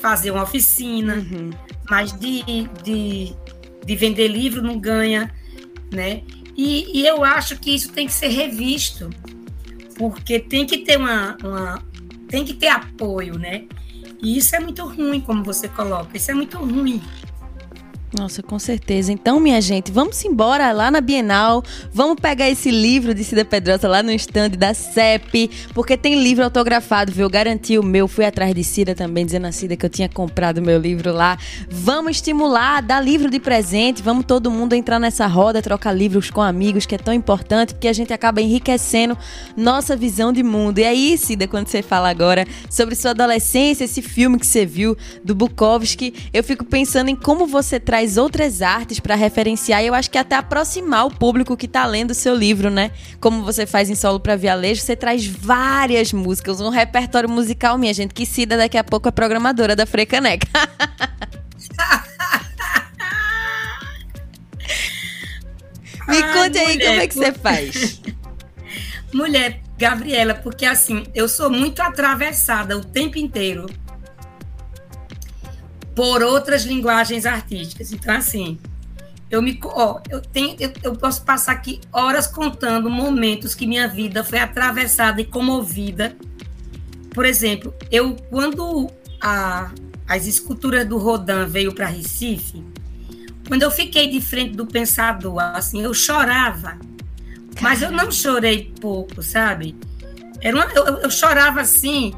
fazer 0.00 0.30
uma 0.30 0.42
oficina, 0.42 1.16
uhum. 1.16 1.50
mas 1.90 2.12
de, 2.12 2.42
de, 2.82 3.32
de 3.84 3.96
vender 3.96 4.28
livro 4.28 4.62
não 4.62 4.78
ganha, 4.78 5.32
né? 5.92 6.22
E, 6.56 7.00
e, 7.00 7.06
eu 7.06 7.22
acho 7.22 7.58
que 7.58 7.74
isso 7.74 7.92
tem 7.92 8.06
que 8.06 8.12
ser 8.12 8.28
revisto, 8.28 9.10
porque 9.96 10.38
tem 10.38 10.64
que 10.64 10.78
ter 10.78 10.96
uma, 10.96 11.36
uma 11.44 11.82
tem 12.28 12.44
que 12.44 12.54
ter 12.54 12.68
apoio, 12.68 13.38
né? 13.38 13.64
E 14.22 14.38
isso 14.38 14.56
é 14.56 14.60
muito 14.60 14.86
ruim, 14.86 15.20
como 15.20 15.44
você 15.44 15.68
coloca, 15.68 16.16
isso 16.16 16.30
é 16.30 16.34
muito 16.34 16.56
ruim. 16.58 17.02
Nossa, 18.12 18.40
com 18.40 18.58
certeza. 18.58 19.12
Então, 19.12 19.40
minha 19.40 19.60
gente, 19.60 19.90
vamos 19.90 20.24
embora 20.24 20.70
lá 20.70 20.92
na 20.92 21.00
Bienal. 21.00 21.62
Vamos 21.92 22.16
pegar 22.20 22.48
esse 22.48 22.70
livro 22.70 23.12
de 23.12 23.24
Cida 23.24 23.44
Pedrosa 23.44 23.88
lá 23.88 24.00
no 24.00 24.12
stand 24.12 24.50
da 24.50 24.72
CEP, 24.72 25.50
porque 25.74 25.96
tem 25.96 26.22
livro 26.22 26.44
autografado, 26.44 27.10
viu? 27.10 27.28
Garanti 27.28 27.76
o 27.76 27.82
meu. 27.82 28.06
Fui 28.06 28.24
atrás 28.24 28.54
de 28.54 28.62
Cida 28.62 28.94
também, 28.94 29.26
dizendo 29.26 29.48
a 29.48 29.52
Cida 29.52 29.76
que 29.76 29.84
eu 29.84 29.90
tinha 29.90 30.08
comprado 30.08 30.62
meu 30.62 30.78
livro 30.78 31.12
lá. 31.12 31.36
Vamos 31.68 32.12
estimular, 32.12 32.80
dar 32.80 33.00
livro 33.00 33.28
de 33.28 33.40
presente. 33.40 34.02
Vamos 34.02 34.24
todo 34.24 34.52
mundo 34.52 34.74
entrar 34.74 35.00
nessa 35.00 35.26
roda, 35.26 35.60
trocar 35.60 35.92
livros 35.92 36.30
com 36.30 36.40
amigos, 36.40 36.86
que 36.86 36.94
é 36.94 36.98
tão 36.98 37.12
importante, 37.12 37.74
porque 37.74 37.88
a 37.88 37.92
gente 37.92 38.12
acaba 38.12 38.40
enriquecendo 38.40 39.18
nossa 39.56 39.96
visão 39.96 40.32
de 40.32 40.44
mundo. 40.44 40.78
E 40.78 40.84
aí, 40.84 41.18
Cida, 41.18 41.48
quando 41.48 41.66
você 41.66 41.82
fala 41.82 42.08
agora 42.08 42.46
sobre 42.70 42.94
sua 42.94 43.10
adolescência, 43.10 43.84
esse 43.84 44.00
filme 44.00 44.38
que 44.38 44.46
você 44.46 44.64
viu 44.64 44.96
do 45.24 45.34
Bukowski, 45.34 46.14
eu 46.32 46.44
fico 46.44 46.64
pensando 46.64 47.08
em 47.08 47.16
como 47.16 47.48
você 47.48 47.80
traz 47.80 47.95
traz 47.96 48.18
outras 48.18 48.60
artes 48.60 49.00
para 49.00 49.14
referenciar 49.14 49.82
e 49.82 49.86
eu 49.86 49.94
acho 49.94 50.10
que 50.10 50.18
até 50.18 50.36
aproximar 50.36 51.06
o 51.06 51.10
público 51.10 51.56
que 51.56 51.64
está 51.64 51.86
lendo 51.86 52.10
o 52.10 52.14
seu 52.14 52.34
livro, 52.34 52.68
né? 52.68 52.90
Como 53.18 53.42
você 53.42 53.64
faz 53.64 53.88
em 53.88 53.94
solo 53.94 54.20
para 54.20 54.36
Vialejo, 54.36 54.82
você 54.82 54.94
traz 54.94 55.24
várias 55.24 56.12
músicas, 56.12 56.60
um 56.60 56.68
repertório 56.68 57.26
musical, 57.26 57.78
minha 57.78 57.94
gente, 57.94 58.12
que 58.12 58.26
Cida 58.26 58.54
daqui 58.58 58.76
a 58.76 58.84
pouco 58.84 59.08
é 59.08 59.10
programadora 59.10 59.74
da 59.74 59.86
Frecaneca. 59.86 60.46
Me 66.06 66.22
Ai, 66.22 66.32
conte 66.34 66.58
aí 66.58 66.74
mulher, 66.74 66.86
como 66.88 67.00
é 67.00 67.06
que 67.06 67.14
você 67.14 67.32
faz. 67.32 68.02
Mulher, 69.12 69.62
Gabriela, 69.78 70.34
porque 70.34 70.66
assim, 70.66 71.02
eu 71.14 71.26
sou 71.30 71.48
muito 71.48 71.80
atravessada 71.80 72.76
o 72.76 72.84
tempo 72.84 73.16
inteiro 73.16 73.66
por 75.96 76.22
outras 76.22 76.64
linguagens 76.64 77.24
artísticas. 77.24 77.90
Então, 77.90 78.14
assim, 78.14 78.58
eu 79.30 79.40
me 79.40 79.58
ó, 79.64 79.98
eu 80.10 80.20
tenho 80.20 80.54
eu, 80.60 80.70
eu, 80.82 80.94
posso 80.94 81.22
passar 81.22 81.52
aqui 81.52 81.80
horas 81.90 82.26
contando 82.26 82.90
momentos 82.90 83.54
que 83.54 83.66
minha 83.66 83.88
vida 83.88 84.22
foi 84.22 84.38
atravessada 84.38 85.22
e 85.22 85.24
comovida. 85.24 86.14
Por 87.12 87.24
exemplo, 87.24 87.74
eu 87.90 88.14
quando 88.28 88.90
a, 89.20 89.72
as 90.06 90.26
esculturas 90.26 90.86
do 90.86 90.98
Rodin 90.98 91.46
veio 91.48 91.74
para 91.74 91.86
Recife, 91.86 92.62
quando 93.48 93.62
eu 93.62 93.70
fiquei 93.70 94.10
de 94.10 94.20
frente 94.20 94.54
do 94.54 94.66
pensador, 94.66 95.40
assim, 95.40 95.80
eu 95.80 95.94
chorava. 95.94 96.78
Mas 97.62 97.80
eu 97.80 97.90
não 97.90 98.12
chorei 98.12 98.70
pouco, 98.78 99.22
sabe? 99.22 99.74
Era 100.42 100.54
uma, 100.54 100.66
eu, 100.74 100.84
eu 100.98 101.10
chorava 101.10 101.62
assim, 101.62 102.14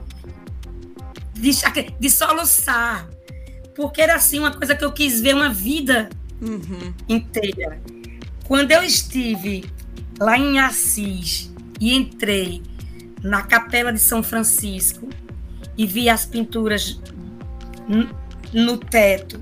de, 1.32 1.52
de 2.00 2.11
soluçar 2.11 3.08
porque 3.78 4.02
era 4.02 4.16
assim 4.16 4.40
uma 4.40 4.50
coisa 4.50 4.75
que 4.75 4.85
eu 4.85 4.90
quis 4.90 5.20
ver 5.20 5.37
uma 5.37 5.50
vida 5.50 6.11
uhum. 6.42 6.92
inteira. 7.08 7.80
Quando 8.44 8.73
eu 8.73 8.82
estive 8.82 9.70
lá 10.18 10.37
em 10.37 10.58
Assis 10.58 11.49
e 11.80 11.94
entrei 11.94 12.61
na 13.23 13.42
Capela 13.42 13.92
de 13.92 14.00
São 14.00 14.20
Francisco 14.20 15.08
e 15.76 15.87
vi 15.87 16.11
as 16.11 16.26
pinturas 16.26 17.00
no 18.52 18.78
teto. 18.78 19.40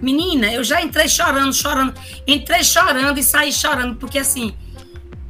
Menina, 0.00 0.52
eu 0.52 0.62
já 0.62 0.80
entrei 0.80 1.08
chorando, 1.08 1.52
chorando. 1.52 1.94
Entrei 2.28 2.62
chorando 2.62 3.18
e 3.18 3.24
saí 3.24 3.52
chorando, 3.52 3.96
porque 3.96 4.20
assim, 4.20 4.54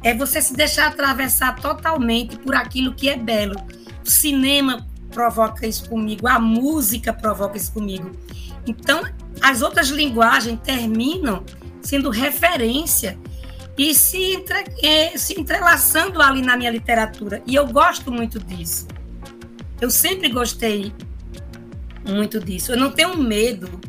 é 0.03 0.13
você 0.13 0.39
se 0.39 0.53
deixar 0.53 0.89
atravessar 0.89 1.55
totalmente 1.55 2.37
por 2.37 2.53
aquilo 2.53 2.93
que 2.93 3.09
é 3.09 3.17
belo. 3.17 3.55
O 4.05 4.09
cinema 4.09 4.85
provoca 5.09 5.65
isso 5.65 5.89
comigo, 5.89 6.27
a 6.27 6.37
música 6.37 7.11
provoca 7.11 7.57
isso 7.57 7.71
comigo. 7.71 8.11
Então, 8.65 9.03
as 9.41 9.61
outras 9.61 9.89
linguagens 9.89 10.59
terminam 10.63 11.43
sendo 11.81 12.09
referência 12.09 13.17
e 13.77 13.93
se, 13.93 14.17
entre, 14.33 15.17
se 15.17 15.39
entrelaçando 15.39 16.21
ali 16.21 16.41
na 16.41 16.57
minha 16.57 16.71
literatura. 16.71 17.41
E 17.45 17.55
eu 17.55 17.67
gosto 17.67 18.11
muito 18.11 18.39
disso. 18.39 18.87
Eu 19.79 19.89
sempre 19.89 20.29
gostei 20.29 20.93
muito 22.07 22.39
disso. 22.39 22.71
Eu 22.71 22.77
não 22.77 22.91
tenho 22.91 23.17
medo. 23.17 23.79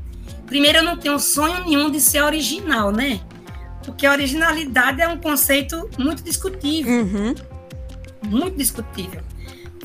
Primeiro, 0.46 0.78
eu 0.78 0.84
não 0.84 0.96
tenho 0.96 1.18
sonho 1.18 1.64
nenhum 1.64 1.90
de 1.90 2.00
ser 2.00 2.22
original, 2.22 2.90
né? 2.90 3.20
porque 3.86 4.06
originalidade 4.06 5.00
é 5.00 5.08
um 5.08 5.16
conceito 5.16 5.88
muito 5.96 6.22
discutível. 6.22 6.92
Uhum. 6.92 7.34
Muito 8.24 8.58
discutível. 8.58 9.22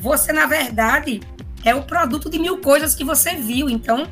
Você, 0.00 0.32
na 0.32 0.46
verdade, 0.46 1.20
é 1.64 1.72
o 1.72 1.84
produto 1.84 2.28
de 2.28 2.38
mil 2.38 2.58
coisas 2.58 2.96
que 2.96 3.04
você 3.04 3.36
viu. 3.36 3.70
Então, 3.70 4.08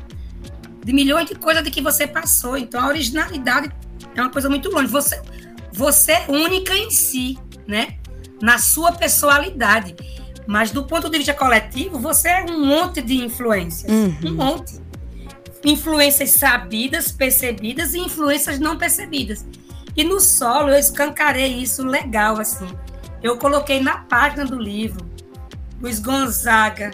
de 0.83 0.93
milhões 0.93 1.27
de 1.27 1.35
coisas 1.35 1.63
de 1.63 1.69
que 1.69 1.81
você 1.81 2.07
passou. 2.07 2.57
Então, 2.57 2.81
a 2.81 2.87
originalidade 2.87 3.71
é 4.15 4.21
uma 4.21 4.29
coisa 4.29 4.49
muito 4.49 4.69
longe. 4.69 4.87
Você, 4.87 5.21
você 5.71 6.11
é 6.13 6.25
única 6.27 6.75
em 6.75 6.89
si, 6.89 7.37
né? 7.67 7.95
Na 8.41 8.57
sua 8.57 8.91
personalidade. 8.91 9.95
Mas 10.47 10.71
do 10.71 10.83
ponto 10.83 11.09
de 11.09 11.17
vista 11.17 11.33
coletivo, 11.33 11.99
você 11.99 12.29
é 12.29 12.45
um 12.45 12.65
monte 12.65 13.01
de 13.01 13.23
influências. 13.23 13.91
Uhum. 13.91 14.17
Um 14.25 14.33
monte. 14.33 14.81
Influências 15.63 16.31
sabidas, 16.31 17.11
percebidas 17.11 17.93
e 17.93 17.99
influências 17.99 18.59
não 18.59 18.77
percebidas. 18.77 19.45
E 19.95 20.03
no 20.03 20.19
solo 20.19 20.69
eu 20.69 20.79
escancarei 20.79 21.53
isso 21.53 21.85
legal, 21.85 22.39
assim. 22.39 22.67
Eu 23.21 23.37
coloquei 23.37 23.79
na 23.79 23.99
página 23.99 24.45
do 24.45 24.57
livro 24.57 25.11
Luiz 25.81 25.99
Gonzaga, 25.99 26.91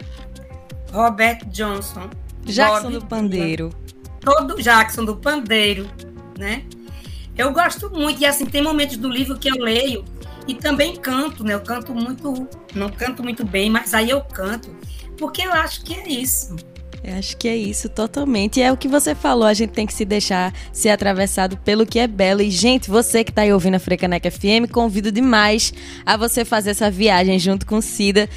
Robert 0.92 1.46
Johnson, 1.48 2.10
Jackson 2.54 2.92
Bob 2.92 3.00
do 3.00 3.06
Pandeiro. 3.06 3.74
todo 4.20 4.62
Jackson 4.62 5.06
do 5.06 5.16
Pandeiro, 5.16 5.88
né? 6.38 6.64
Eu 7.38 7.54
gosto 7.54 7.90
muito, 7.90 8.22
e 8.22 8.26
assim, 8.26 8.46
tem 8.46 8.64
momentos 8.64 8.98
do 8.98 9.10
livro 9.10 9.38
que 9.38 9.50
eu 9.50 9.56
leio 9.56 10.04
e 10.48 10.56
também 10.56 10.96
canto, 10.96 11.44
né? 11.44 11.54
Eu 11.54 11.62
canto 11.62 11.94
muito, 11.94 12.48
não 12.74 12.90
canto 12.90 13.22
muito 13.22 13.46
bem, 13.46 13.70
mas 13.70 13.94
aí 13.94 14.10
eu 14.10 14.22
canto, 14.22 14.76
porque 15.18 15.44
eu 15.44 15.52
acho 15.52 15.84
que 15.84 15.94
é 15.94 16.08
isso. 16.08 16.56
Eu 17.04 17.16
acho 17.16 17.38
que 17.38 17.48
é 17.48 17.56
isso, 17.56 17.88
totalmente. 17.88 18.60
E 18.60 18.64
é 18.64 18.72
o 18.72 18.76
que 18.76 18.88
você 18.88 19.14
falou, 19.14 19.46
a 19.46 19.54
gente 19.54 19.70
tem 19.70 19.86
que 19.86 19.94
se 19.94 20.04
deixar 20.04 20.54
ser 20.74 20.90
atravessado 20.90 21.56
pelo 21.58 21.86
que 21.86 22.00
é 22.00 22.08
belo. 22.08 22.42
E, 22.42 22.50
gente, 22.50 22.90
você 22.90 23.24
que 23.24 23.32
está 23.32 23.44
aí 23.44 23.54
ouvindo 23.54 23.76
a 23.76 23.80
Frecaneca 23.80 24.30
FM, 24.30 24.70
convido 24.72 25.12
demais 25.12 25.74
a 26.06 26.18
você 26.18 26.44
fazer 26.44 26.72
essa 26.72 26.90
viagem 26.90 27.38
junto 27.40 27.66
com 27.66 27.80
Cida, 27.80 28.28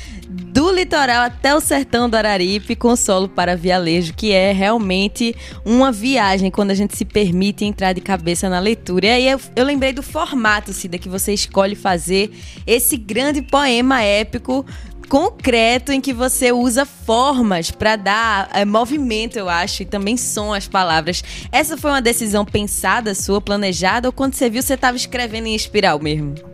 do 0.71 0.77
litoral 0.77 1.25
até 1.25 1.53
o 1.53 1.61
sertão 1.61 2.09
do 2.09 2.15
Araripe, 2.15 2.77
com 2.77 2.95
solo 2.95 3.29
para 3.29 3.57
vialejo, 3.57 4.15
que 4.15 4.31
é 4.31 4.53
realmente 4.53 5.35
uma 5.65 5.91
viagem 5.91 6.49
quando 6.49 6.71
a 6.71 6.75
gente 6.75 6.97
se 6.97 7.05
permite 7.05 7.65
entrar 7.65 7.93
de 7.93 8.01
cabeça 8.01 8.49
na 8.49 8.61
leitura. 8.61 9.07
E 9.07 9.11
aí 9.11 9.29
eu, 9.29 9.41
eu 9.57 9.65
lembrei 9.65 9.93
do 9.93 10.03
formato, 10.03 10.73
Cida, 10.73 10.97
que 10.97 11.09
você 11.09 11.35
escolhe 11.35 11.75
fazer 11.75 12.31
esse 12.65 12.97
grande 12.97 13.43
poema 13.43 14.01
épico 14.03 14.65
concreto 15.09 15.91
em 15.91 16.01
que 16.01 16.13
você 16.13 16.53
usa 16.53 16.87
formas 16.87 17.73
para 17.73 17.97
dar 17.97 18.49
é, 18.55 18.65
movimento, 18.65 19.37
eu 19.37 19.49
acho, 19.49 19.83
e 19.83 19.87
também 19.87 20.17
som 20.17 20.55
às 20.55 20.69
palavras. 20.69 21.25
Essa 21.51 21.77
foi 21.77 21.91
uma 21.91 22.01
decisão 22.01 22.45
pensada, 22.45 23.13
sua, 23.13 23.41
planejada, 23.41 24.07
ou 24.07 24.13
quando 24.13 24.35
você 24.35 24.49
viu 24.49 24.63
você 24.63 24.75
estava 24.75 24.97
escrevendo 24.97 25.47
em 25.47 25.55
espiral 25.57 25.99
mesmo? 25.99 26.50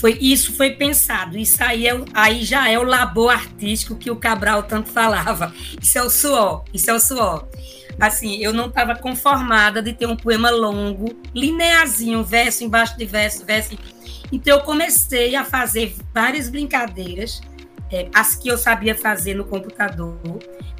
Foi, 0.00 0.16
isso 0.18 0.54
foi 0.54 0.70
pensado. 0.70 1.36
Isso 1.36 1.62
aí, 1.62 1.86
é, 1.86 1.92
aí 2.14 2.42
já 2.42 2.70
é 2.70 2.78
o 2.78 2.82
labor 2.82 3.30
artístico 3.30 3.94
que 3.94 4.10
o 4.10 4.16
Cabral 4.16 4.62
tanto 4.62 4.90
falava. 4.90 5.54
Isso 5.80 5.98
é 5.98 6.02
o 6.02 6.08
suor, 6.08 6.64
isso 6.72 6.90
é 6.90 6.94
o 6.94 6.98
suor. 6.98 7.46
Assim, 8.00 8.38
eu 8.42 8.50
não 8.50 8.68
estava 8.68 8.96
conformada 8.96 9.82
de 9.82 9.92
ter 9.92 10.06
um 10.06 10.16
poema 10.16 10.48
longo, 10.48 11.14
linearzinho, 11.34 12.24
verso 12.24 12.64
embaixo 12.64 12.96
de 12.96 13.04
verso, 13.04 13.44
verso. 13.44 13.78
Então 14.32 14.56
eu 14.56 14.64
comecei 14.64 15.36
a 15.36 15.44
fazer 15.44 15.94
várias 16.14 16.48
brincadeiras, 16.48 17.42
é, 17.92 18.08
as 18.14 18.34
que 18.34 18.48
eu 18.48 18.56
sabia 18.56 18.94
fazer 18.94 19.34
no 19.34 19.44
computador. 19.44 20.18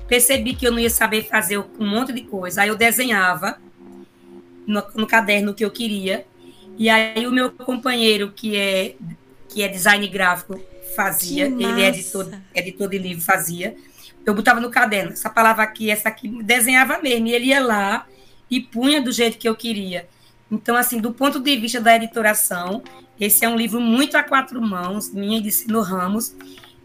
Percebi 0.08 0.54
que 0.54 0.66
eu 0.66 0.72
não 0.72 0.78
ia 0.78 0.88
saber 0.88 1.28
fazer 1.28 1.58
um 1.58 1.86
monte 1.86 2.10
de 2.10 2.22
coisa. 2.22 2.62
Aí 2.62 2.68
eu 2.68 2.76
desenhava 2.76 3.58
no, 4.66 4.82
no 4.94 5.06
caderno 5.06 5.52
que 5.52 5.64
eu 5.64 5.70
queria. 5.70 6.24
E 6.80 6.88
aí 6.88 7.26
o 7.26 7.30
meu 7.30 7.50
companheiro, 7.50 8.32
que 8.34 8.56
é, 8.56 8.94
que 9.50 9.62
é 9.62 9.68
design 9.68 10.08
gráfico, 10.08 10.58
fazia. 10.96 11.44
Ele 11.44 11.82
é 11.82 11.88
editor, 11.88 12.26
editor 12.54 12.88
de 12.88 12.96
livro, 12.96 13.22
fazia. 13.22 13.76
Eu 14.24 14.32
botava 14.32 14.60
no 14.60 14.70
caderno, 14.70 15.12
essa 15.12 15.28
palavra 15.28 15.62
aqui, 15.62 15.90
essa 15.90 16.08
aqui, 16.08 16.42
desenhava 16.42 16.98
mesmo. 17.02 17.26
E 17.26 17.34
ele 17.34 17.44
ia 17.48 17.60
lá 17.60 18.06
e 18.50 18.62
punha 18.62 18.98
do 18.98 19.12
jeito 19.12 19.36
que 19.36 19.46
eu 19.46 19.54
queria. 19.54 20.08
Então, 20.50 20.74
assim, 20.74 21.02
do 21.02 21.12
ponto 21.12 21.38
de 21.38 21.54
vista 21.54 21.82
da 21.82 21.94
editoração, 21.94 22.82
esse 23.20 23.44
é 23.44 23.48
um 23.50 23.56
livro 23.56 23.78
muito 23.78 24.16
a 24.16 24.22
quatro 24.22 24.58
mãos, 24.62 25.12
minha 25.12 25.36
e 25.36 25.42
de 25.42 25.52
Sino 25.52 25.82
Ramos, 25.82 26.34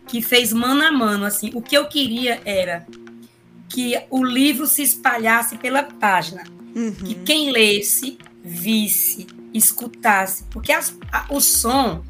que 0.10 0.22
fez 0.22 0.52
mano 0.52 0.84
a 0.84 0.92
mano. 0.92 1.24
Assim, 1.24 1.52
o 1.54 1.62
que 1.62 1.78
eu 1.78 1.88
queria 1.88 2.42
era 2.44 2.86
que 3.70 3.98
o 4.10 4.26
livro 4.26 4.68
se 4.68 4.84
espalhasse 4.84 5.58
pela 5.58 5.84
página, 5.84 6.44
que 7.06 7.16
quem 7.16 7.50
lesse, 7.50 8.18
visse, 8.44 9.26
escutasse, 9.58 10.44
porque 10.52 10.72
as- 10.72 10.96
a- 11.12 11.26
o 11.30 11.40
som 11.40 12.04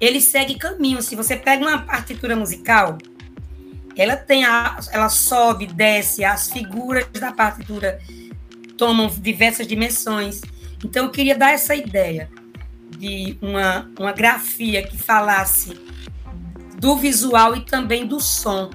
ele 0.00 0.20
segue 0.20 0.56
caminho. 0.56 1.02
Se 1.02 1.14
você 1.16 1.36
pega 1.36 1.66
uma 1.66 1.78
partitura 1.82 2.36
musical, 2.36 2.98
ela 3.96 4.16
tem 4.16 4.44
a, 4.44 4.78
ela 4.92 5.08
sobe, 5.08 5.66
desce, 5.66 6.24
as 6.24 6.50
figuras 6.50 7.06
da 7.12 7.32
partitura 7.32 7.98
tomam 8.76 9.08
diversas 9.08 9.66
dimensões. 9.66 10.40
Então 10.84 11.04
eu 11.06 11.10
queria 11.10 11.36
dar 11.36 11.52
essa 11.52 11.74
ideia 11.74 12.28
de 12.98 13.38
uma, 13.40 13.90
uma 13.98 14.12
grafia 14.12 14.82
que 14.82 14.98
falasse 14.98 15.72
do 16.78 16.96
visual 16.96 17.56
e 17.56 17.64
também 17.64 18.06
do 18.06 18.20
som, 18.20 18.70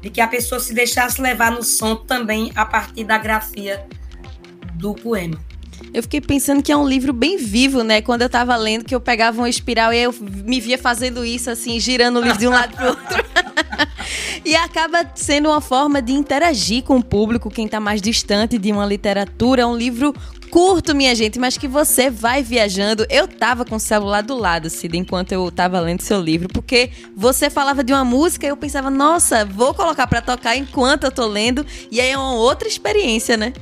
de 0.00 0.10
que 0.10 0.20
a 0.20 0.26
pessoa 0.26 0.60
se 0.60 0.74
deixasse 0.74 1.20
levar 1.22 1.52
no 1.52 1.62
som 1.62 1.94
também 1.94 2.50
a 2.56 2.66
partir 2.66 3.04
da 3.04 3.16
grafia 3.16 3.86
do 4.74 4.92
poema. 4.92 5.38
Eu 5.92 6.02
fiquei 6.02 6.20
pensando 6.20 6.62
que 6.62 6.72
é 6.72 6.76
um 6.76 6.86
livro 6.86 7.12
bem 7.12 7.36
vivo, 7.36 7.82
né? 7.82 8.00
Quando 8.00 8.22
eu 8.22 8.28
tava 8.28 8.56
lendo, 8.56 8.84
que 8.84 8.94
eu 8.94 9.00
pegava 9.00 9.40
uma 9.40 9.48
espiral 9.48 9.92
e 9.92 9.98
eu 9.98 10.14
me 10.44 10.60
via 10.60 10.78
fazendo 10.78 11.24
isso, 11.24 11.50
assim, 11.50 11.78
girando 11.78 12.18
o 12.18 12.22
livro 12.22 12.38
de 12.38 12.46
um 12.46 12.50
lado 12.50 12.74
pro 12.76 12.88
outro. 12.88 13.24
e 14.44 14.54
acaba 14.56 15.10
sendo 15.14 15.48
uma 15.48 15.60
forma 15.60 16.02
de 16.02 16.12
interagir 16.12 16.82
com 16.82 16.96
o 16.96 17.04
público, 17.04 17.50
quem 17.50 17.68
tá 17.68 17.80
mais 17.80 18.00
distante 18.02 18.58
de 18.58 18.72
uma 18.72 18.86
literatura. 18.86 19.62
É 19.62 19.66
um 19.66 19.76
livro 19.76 20.14
curto, 20.50 20.94
minha 20.94 21.14
gente, 21.14 21.38
mas 21.38 21.58
que 21.58 21.66
você 21.66 22.10
vai 22.10 22.42
viajando. 22.42 23.04
Eu 23.10 23.26
tava 23.26 23.64
com 23.64 23.76
o 23.76 23.80
celular 23.80 24.22
do 24.22 24.36
lado, 24.36 24.70
Cida, 24.70 24.96
enquanto 24.96 25.32
eu 25.32 25.50
tava 25.50 25.80
lendo 25.80 26.02
seu 26.02 26.20
livro, 26.20 26.48
porque 26.48 26.90
você 27.16 27.50
falava 27.50 27.82
de 27.82 27.92
uma 27.92 28.04
música 28.04 28.46
e 28.46 28.50
eu 28.50 28.56
pensava, 28.56 28.90
nossa, 28.90 29.44
vou 29.44 29.74
colocar 29.74 30.06
pra 30.06 30.20
tocar 30.20 30.56
enquanto 30.56 31.04
eu 31.04 31.10
tô 31.10 31.26
lendo. 31.26 31.66
E 31.90 32.00
aí 32.00 32.10
é 32.10 32.16
uma 32.16 32.34
outra 32.34 32.68
experiência, 32.68 33.36
né? 33.36 33.52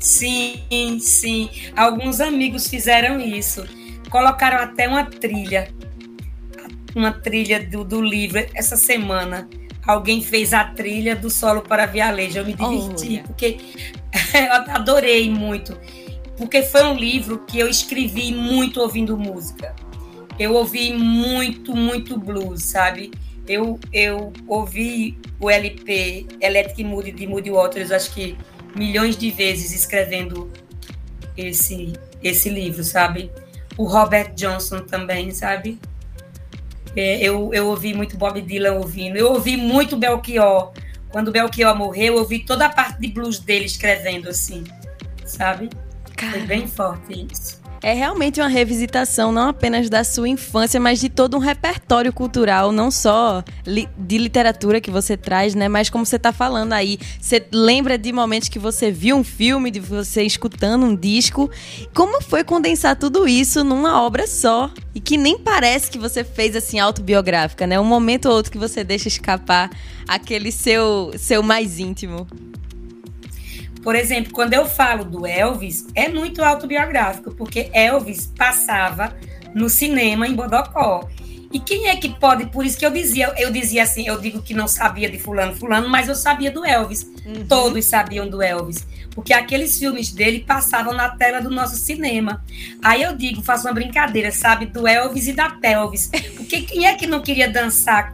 Sim, 0.00 0.98
sim. 0.98 1.50
Alguns 1.76 2.20
amigos 2.20 2.66
fizeram 2.66 3.20
isso. 3.20 3.64
Colocaram 4.08 4.58
até 4.58 4.88
uma 4.88 5.04
trilha. 5.04 5.68
Uma 6.96 7.12
trilha 7.12 7.62
do, 7.62 7.84
do 7.84 8.00
livro. 8.00 8.44
Essa 8.54 8.76
semana, 8.76 9.48
alguém 9.86 10.22
fez 10.22 10.54
a 10.54 10.64
trilha 10.64 11.14
do 11.14 11.28
solo 11.28 11.60
para 11.60 11.84
Vialejo. 11.84 12.38
Eu 12.38 12.46
me 12.46 12.54
diverti, 12.54 13.22
porque 13.26 13.58
eu 14.34 14.74
adorei 14.74 15.30
muito. 15.30 15.78
Porque 16.36 16.62
foi 16.62 16.82
um 16.84 16.94
livro 16.94 17.44
que 17.46 17.58
eu 17.58 17.68
escrevi 17.68 18.34
muito 18.34 18.80
ouvindo 18.80 19.16
música. 19.18 19.76
Eu 20.38 20.54
ouvi 20.54 20.94
muito, 20.94 21.76
muito 21.76 22.18
blues, 22.18 22.64
sabe? 22.64 23.10
Eu, 23.46 23.78
eu 23.92 24.32
ouvi 24.48 25.18
o 25.38 25.50
LP 25.50 26.26
Electric 26.40 26.82
Mood 26.84 27.12
de 27.12 27.26
Moody 27.26 27.50
Waters, 27.50 27.90
acho 27.90 28.14
que 28.14 28.38
milhões 28.74 29.16
de 29.16 29.30
vezes 29.30 29.72
escrevendo 29.72 30.50
esse, 31.36 31.92
esse 32.22 32.48
livro, 32.48 32.84
sabe? 32.84 33.30
O 33.76 33.84
Robert 33.84 34.34
Johnson 34.34 34.80
também, 34.80 35.30
sabe? 35.30 35.78
É, 36.96 37.22
eu, 37.22 37.52
eu 37.54 37.68
ouvi 37.68 37.94
muito 37.94 38.16
Bob 38.16 38.40
Dylan 38.40 38.72
ouvindo. 38.72 39.16
Eu 39.16 39.32
ouvi 39.32 39.56
muito 39.56 39.96
Belchior. 39.96 40.72
Quando 41.10 41.30
Belchior 41.30 41.76
morreu, 41.76 42.14
eu 42.14 42.20
ouvi 42.20 42.40
toda 42.40 42.66
a 42.66 42.68
parte 42.68 43.00
de 43.00 43.08
blues 43.08 43.38
dele 43.38 43.64
escrevendo 43.64 44.28
assim, 44.28 44.64
sabe? 45.24 45.70
Foi 46.16 46.40
bem 46.42 46.66
forte 46.66 47.26
isso. 47.32 47.59
É 47.82 47.94
realmente 47.94 48.38
uma 48.38 48.48
revisitação, 48.48 49.32
não 49.32 49.48
apenas 49.48 49.88
da 49.88 50.04
sua 50.04 50.28
infância, 50.28 50.78
mas 50.78 51.00
de 51.00 51.08
todo 51.08 51.34
um 51.36 51.40
repertório 51.40 52.12
cultural, 52.12 52.72
não 52.72 52.90
só 52.90 53.42
li 53.66 53.88
de 53.96 54.18
literatura 54.18 54.82
que 54.82 54.90
você 54.90 55.16
traz, 55.16 55.54
né? 55.54 55.66
Mas 55.66 55.88
como 55.88 56.04
você 56.04 56.18
tá 56.18 56.30
falando 56.30 56.74
aí, 56.74 56.98
você 57.18 57.42
lembra 57.50 57.96
de 57.96 58.12
momentos 58.12 58.50
que 58.50 58.58
você 58.58 58.90
viu 58.90 59.16
um 59.16 59.24
filme, 59.24 59.70
de 59.70 59.80
você 59.80 60.22
escutando 60.22 60.84
um 60.84 60.94
disco. 60.94 61.50
Como 61.94 62.22
foi 62.22 62.44
condensar 62.44 62.96
tudo 62.96 63.26
isso 63.26 63.64
numa 63.64 64.02
obra 64.02 64.26
só? 64.26 64.70
E 64.94 65.00
que 65.00 65.16
nem 65.16 65.38
parece 65.38 65.90
que 65.90 65.98
você 65.98 66.22
fez 66.22 66.54
assim 66.54 66.78
autobiográfica, 66.78 67.66
né? 67.66 67.80
Um 67.80 67.84
momento 67.84 68.26
ou 68.26 68.34
outro 68.34 68.52
que 68.52 68.58
você 68.58 68.84
deixa 68.84 69.08
escapar 69.08 69.70
aquele 70.06 70.52
seu, 70.52 71.12
seu 71.16 71.42
mais 71.42 71.78
íntimo. 71.78 72.26
Por 73.82 73.94
exemplo, 73.94 74.32
quando 74.32 74.52
eu 74.52 74.66
falo 74.66 75.04
do 75.04 75.26
Elvis, 75.26 75.86
é 75.94 76.08
muito 76.08 76.42
autobiográfico, 76.44 77.34
porque 77.34 77.70
Elvis 77.72 78.26
passava 78.36 79.16
no 79.54 79.68
cinema 79.68 80.26
em 80.26 80.34
Bodocó. 80.34 81.08
E 81.52 81.58
quem 81.58 81.88
é 81.88 81.96
que 81.96 82.08
pode? 82.08 82.46
Por 82.46 82.64
isso 82.64 82.78
que 82.78 82.86
eu 82.86 82.90
dizia, 82.90 83.34
eu 83.36 83.50
dizia 83.50 83.82
assim, 83.82 84.06
eu 84.06 84.20
digo 84.20 84.40
que 84.40 84.54
não 84.54 84.68
sabia 84.68 85.10
de 85.10 85.18
fulano, 85.18 85.54
fulano, 85.56 85.88
mas 85.88 86.08
eu 86.08 86.14
sabia 86.14 86.50
do 86.50 86.64
Elvis. 86.64 87.02
Uhum. 87.26 87.44
Todos 87.48 87.84
sabiam 87.86 88.28
do 88.28 88.40
Elvis, 88.40 88.86
porque 89.12 89.32
aqueles 89.32 89.76
filmes 89.76 90.12
dele 90.12 90.44
passavam 90.46 90.94
na 90.94 91.08
tela 91.08 91.40
do 91.40 91.50
nosso 91.50 91.74
cinema. 91.74 92.44
Aí 92.84 93.02
eu 93.02 93.16
digo, 93.16 93.42
faço 93.42 93.66
uma 93.66 93.74
brincadeira, 93.74 94.30
sabe, 94.30 94.66
do 94.66 94.86
Elvis 94.86 95.26
e 95.26 95.32
da 95.32 95.50
pelvis. 95.50 96.08
Porque 96.36 96.62
quem 96.62 96.86
é 96.86 96.94
que 96.94 97.06
não 97.06 97.20
queria 97.20 97.48
dançar 97.48 98.12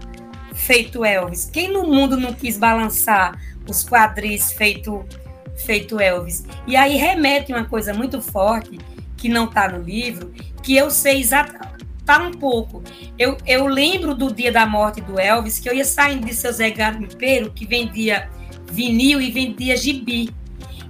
feito 0.55 1.05
Elvis? 1.05 1.45
Quem 1.45 1.71
no 1.71 1.87
mundo 1.87 2.19
não 2.19 2.33
quis 2.33 2.57
balançar 2.57 3.39
os 3.69 3.85
quadris 3.85 4.53
feito 4.53 5.05
feito 5.65 6.01
Elvis? 6.01 6.45
E 6.67 6.77
aí 6.77 6.97
remete 6.97 7.53
uma 7.53 7.65
coisa 7.65 7.95
muito 7.95 8.21
forte 8.21 8.79
que 9.17 9.29
não 9.29 9.45
está 9.47 9.69
no 9.69 9.83
livro, 9.83 10.33
que 10.63 10.77
eu 10.77 10.91
sei 10.91 11.21
exatamente 11.21 11.77
tá 12.07 12.21
um 12.21 12.31
pouco. 12.31 12.83
Eu, 13.19 13.37
eu 13.45 13.67
lembro 13.67 14.15
do 14.15 14.33
dia 14.33 14.53
da 14.53 14.65
morte 14.65 15.01
do 15.01 15.19
Elvis, 15.19 15.59
que 15.59 15.69
eu 15.69 15.75
ia 15.75 15.85
saindo 15.85 16.25
de 16.25 16.33
seu 16.33 16.53
Zé 16.53 16.71
Garimpeiro, 16.71 17.51
que 17.51 17.67
vendia 17.67 18.31
vinil 18.71 19.21
e 19.21 19.31
vendia 19.31 19.77
gibi. 19.77 20.31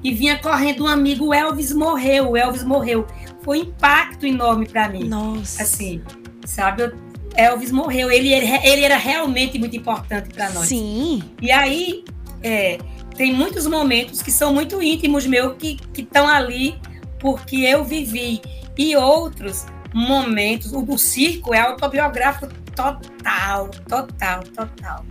E 0.04 0.12
vinha 0.12 0.38
correndo 0.38 0.84
um 0.84 0.86
amigo, 0.86 1.28
o 1.28 1.34
Elvis 1.34 1.72
morreu, 1.72 2.30
o 2.30 2.36
Elvis 2.36 2.62
morreu. 2.62 3.06
Foi 3.42 3.60
um 3.60 3.62
impacto 3.62 4.26
enorme 4.26 4.68
para 4.68 4.88
mim. 4.88 5.04
Nossa. 5.04 5.62
Assim, 5.62 6.02
sabe? 6.44 6.92
Elvis 7.34 7.72
morreu. 7.72 8.10
Ele, 8.10 8.32
ele 8.32 8.84
era 8.84 8.98
realmente 8.98 9.58
muito 9.58 9.74
importante 9.74 10.28
para 10.28 10.50
nós. 10.50 10.68
Sim. 10.68 11.22
E 11.40 11.50
aí, 11.50 12.04
é, 12.42 12.78
tem 13.16 13.32
muitos 13.32 13.66
momentos 13.66 14.22
que 14.22 14.30
são 14.30 14.52
muito 14.52 14.82
íntimos 14.82 15.26
meus 15.26 15.56
que 15.56 15.78
estão 15.96 16.28
ali 16.28 16.78
porque 17.18 17.56
eu 17.56 17.84
vivi. 17.84 18.40
E 18.76 18.94
outros 18.94 19.66
momentos. 19.92 20.72
O 20.72 20.82
do 20.82 20.98
circo 20.98 21.54
é 21.54 21.60
autobiográfico 21.60 22.48
total, 22.74 23.70
total, 23.88 24.42
total. 24.42 25.06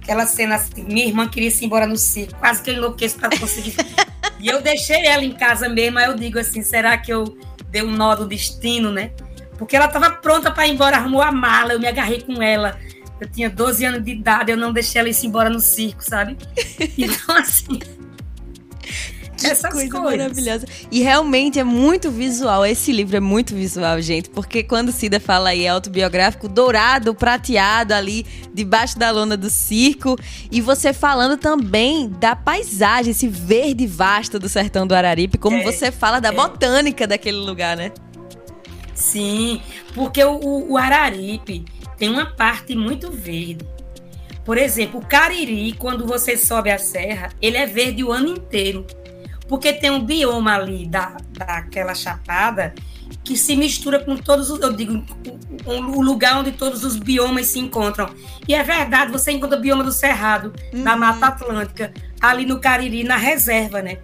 Aquela 0.00 0.26
cena 0.26 0.54
assim, 0.56 0.84
minha 0.84 1.06
irmã 1.06 1.28
queria 1.28 1.48
ir 1.48 1.64
embora 1.64 1.86
no 1.86 1.96
circo, 1.96 2.38
quase 2.38 2.62
que 2.62 2.70
eu 2.70 2.74
enlouqueço 2.74 3.18
para 3.18 3.36
conseguir. 3.36 3.74
e 4.38 4.46
eu 4.46 4.62
deixei 4.62 5.04
ela 5.06 5.24
em 5.24 5.32
casa 5.32 5.68
mesmo, 5.68 5.98
aí 5.98 6.06
eu 6.06 6.14
digo 6.14 6.38
assim, 6.38 6.62
será 6.62 6.96
que 6.96 7.12
eu 7.12 7.36
dei 7.68 7.82
um 7.82 7.90
nó 7.90 8.14
do 8.14 8.26
destino, 8.26 8.90
né? 8.90 9.10
Porque 9.58 9.76
ela 9.76 9.86
estava 9.86 10.10
pronta 10.10 10.50
para 10.50 10.66
ir 10.66 10.72
embora, 10.72 10.96
arrumou 10.96 11.20
a 11.20 11.30
mala, 11.30 11.74
eu 11.74 11.80
me 11.80 11.86
agarrei 11.86 12.22
com 12.22 12.42
ela. 12.42 12.78
Eu 13.20 13.28
tinha 13.28 13.50
12 13.50 13.84
anos 13.84 14.04
de 14.04 14.12
idade, 14.12 14.50
eu 14.50 14.56
não 14.56 14.72
deixei 14.72 15.00
ela 15.00 15.08
ir 15.08 15.16
embora 15.24 15.50
no 15.50 15.60
circo, 15.60 16.02
sabe? 16.02 16.36
Então, 16.96 17.36
assim, 17.36 17.78
essas 19.44 19.72
coisa 19.72 19.90
coisas. 19.90 20.18
maravilhosa. 20.18 20.66
E 20.90 21.02
realmente 21.02 21.58
é 21.58 21.64
muito 21.64 22.10
visual. 22.10 22.64
Esse 22.64 22.92
livro 22.92 23.16
é 23.16 23.20
muito 23.20 23.54
visual, 23.54 24.00
gente. 24.00 24.28
Porque 24.28 24.62
quando 24.62 24.92
Cida 24.92 25.18
fala 25.18 25.50
aí 25.50 25.66
autobiográfico, 25.66 26.48
dourado, 26.48 27.14
prateado 27.14 27.94
ali, 27.94 28.26
debaixo 28.52 28.98
da 28.98 29.10
lona 29.10 29.36
do 29.36 29.48
circo. 29.48 30.16
E 30.50 30.60
você 30.60 30.92
falando 30.92 31.36
também 31.36 32.08
da 32.08 32.36
paisagem, 32.36 33.12
esse 33.12 33.28
verde 33.28 33.86
vasto 33.86 34.38
do 34.38 34.48
sertão 34.48 34.86
do 34.86 34.94
Araripe, 34.94 35.38
como 35.38 35.56
é, 35.56 35.62
você 35.62 35.90
fala 35.90 36.20
da 36.20 36.28
é. 36.28 36.32
botânica 36.32 37.06
daquele 37.06 37.38
lugar, 37.38 37.76
né? 37.76 37.92
Sim, 38.94 39.62
porque 39.94 40.22
o, 40.22 40.72
o 40.72 40.76
Araripe 40.76 41.64
tem 42.00 42.08
uma 42.08 42.26
parte 42.26 42.74
muito 42.74 43.12
verde. 43.12 43.64
Por 44.44 44.58
exemplo, 44.58 44.98
o 44.98 45.06
Cariri, 45.06 45.72
quando 45.74 46.04
você 46.04 46.36
sobe 46.36 46.70
a 46.70 46.78
serra, 46.78 47.28
ele 47.40 47.56
é 47.56 47.66
verde 47.66 48.02
o 48.02 48.10
ano 48.10 48.26
inteiro 48.26 48.84
porque 49.50 49.72
tem 49.72 49.90
um 49.90 50.04
bioma 50.04 50.54
ali 50.54 50.86
da, 50.86 51.16
daquela 51.32 51.92
chapada 51.92 52.72
que 53.24 53.36
se 53.36 53.56
mistura 53.56 53.98
com 53.98 54.16
todos 54.16 54.48
os, 54.48 54.60
eu 54.60 54.72
digo, 54.72 55.04
o, 55.66 56.00
lugar 56.00 56.38
onde 56.38 56.52
todos 56.52 56.84
os 56.84 56.96
biomas 56.96 57.46
se 57.46 57.58
encontram. 57.58 58.14
E 58.46 58.54
é 58.54 58.62
verdade, 58.62 59.10
você 59.10 59.32
encontra 59.32 59.58
o 59.58 59.60
bioma 59.60 59.82
do 59.82 59.90
Cerrado, 59.90 60.54
uhum. 60.72 60.84
da 60.84 60.96
Mata 60.96 61.26
Atlântica, 61.26 61.92
ali 62.20 62.46
no 62.46 62.60
Cariri, 62.60 63.02
na 63.02 63.16
reserva, 63.16 63.82
né? 63.82 63.98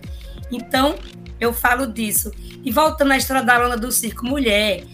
Então, 0.51 0.97
eu 1.39 1.53
falo 1.53 1.87
disso. 1.87 2.33
E 2.65 2.73
voltando 2.73 3.13
à 3.13 3.17
história 3.17 3.45
da 3.45 3.57
lona 3.57 3.77
do 3.77 3.93
circo, 3.93 4.27
mulher, 4.27 4.85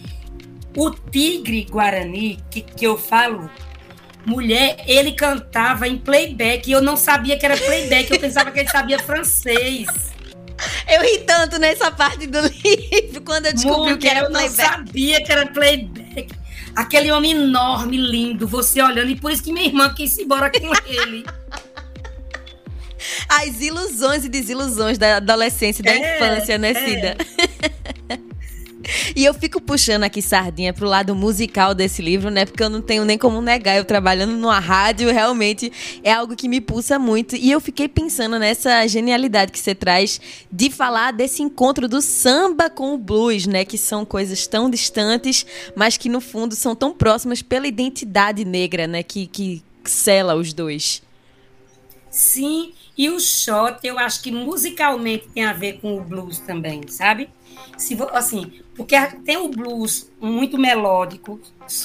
o 0.75 0.89
tigre 0.89 1.65
guarani, 1.69 2.39
que, 2.49 2.61
que 2.61 2.85
eu 2.85 2.97
falo, 2.97 3.49
mulher, 4.25 4.83
ele 4.87 5.11
cantava 5.11 5.87
em 5.87 5.97
playback, 5.97 6.69
e 6.69 6.73
eu 6.73 6.81
não 6.81 6.97
sabia 6.97 7.37
que 7.37 7.45
era 7.45 7.57
playback, 7.57 8.11
eu 8.11 8.19
pensava 8.19 8.51
que 8.51 8.59
ele 8.59 8.69
sabia 8.69 8.99
francês. 8.99 9.87
Eu 10.87 11.01
ri 11.01 11.19
tanto 11.19 11.59
nessa 11.59 11.91
parte 11.91 12.25
do 12.27 12.39
livro 12.63 13.21
quando 13.21 13.47
eu 13.47 13.53
descobri 13.53 13.93
Mulher, 13.93 13.97
que 13.97 14.07
era 14.07 14.29
playback. 14.29 14.59
Eu 14.59 14.67
não 14.67 14.85
sabia 14.85 15.23
que 15.23 15.31
era 15.31 15.45
playback. 15.47 16.33
Aquele 16.75 17.11
homem 17.11 17.31
enorme, 17.31 17.97
lindo, 17.97 18.47
você 18.47 18.81
olhando, 18.81 19.09
e 19.09 19.15
por 19.15 19.31
isso 19.31 19.43
que 19.43 19.53
minha 19.53 19.67
irmã 19.67 19.93
quis 19.93 20.17
ir 20.17 20.23
embora 20.23 20.49
com 20.49 20.73
ele. 20.87 21.23
As 23.29 23.59
ilusões 23.61 24.25
e 24.25 24.29
desilusões 24.29 24.97
da 24.97 25.17
adolescência, 25.17 25.83
da 25.83 25.91
é, 25.91 26.15
infância, 26.15 26.57
né, 26.57 26.71
é. 26.71 27.17
E 29.15 29.23
eu 29.23 29.33
fico 29.33 29.61
puxando 29.61 30.03
aqui 30.03 30.21
sardinha 30.21 30.73
pro 30.73 30.87
lado 30.87 31.15
musical 31.15 31.73
desse 31.73 32.01
livro, 32.01 32.29
né? 32.29 32.45
Porque 32.45 32.63
eu 32.63 32.69
não 32.69 32.81
tenho 32.81 33.05
nem 33.05 33.17
como 33.17 33.41
negar. 33.41 33.77
Eu 33.77 33.85
trabalhando 33.85 34.33
numa 34.33 34.59
rádio, 34.59 35.11
realmente 35.11 35.71
é 36.03 36.11
algo 36.11 36.35
que 36.35 36.47
me 36.47 36.59
pulsa 36.59 36.99
muito. 36.99 37.35
E 37.35 37.51
eu 37.51 37.59
fiquei 37.59 37.87
pensando 37.87 38.37
nessa 38.37 38.85
genialidade 38.87 39.51
que 39.51 39.59
você 39.59 39.73
traz 39.73 40.19
de 40.51 40.69
falar 40.69 41.11
desse 41.11 41.41
encontro 41.41 41.87
do 41.87 42.01
samba 42.01 42.69
com 42.69 42.93
o 42.93 42.97
blues, 42.97 43.45
né? 43.45 43.65
Que 43.65 43.77
são 43.77 44.05
coisas 44.05 44.47
tão 44.47 44.69
distantes, 44.69 45.45
mas 45.75 45.97
que 45.97 46.09
no 46.09 46.21
fundo 46.21 46.55
são 46.55 46.75
tão 46.75 46.93
próximas 46.93 47.41
pela 47.41 47.67
identidade 47.67 48.43
negra, 48.45 48.87
né? 48.87 49.03
Que, 49.03 49.27
que 49.27 49.63
sela 49.83 50.35
os 50.35 50.53
dois. 50.53 51.01
Sim, 52.09 52.73
e 52.95 53.09
o 53.09 53.19
shot 53.19 53.79
eu 53.83 53.97
acho 53.97 54.21
que 54.21 54.31
musicalmente 54.31 55.27
tem 55.33 55.45
a 55.45 55.53
ver 55.53 55.79
com 55.79 55.97
o 55.97 56.01
blues 56.01 56.37
também, 56.37 56.87
sabe? 56.87 57.27
Se, 57.77 57.97
assim, 58.11 58.51
porque 58.75 58.95
tem 59.25 59.37
o 59.37 59.49
blues 59.49 60.11
muito 60.19 60.57
melódico, 60.57 61.39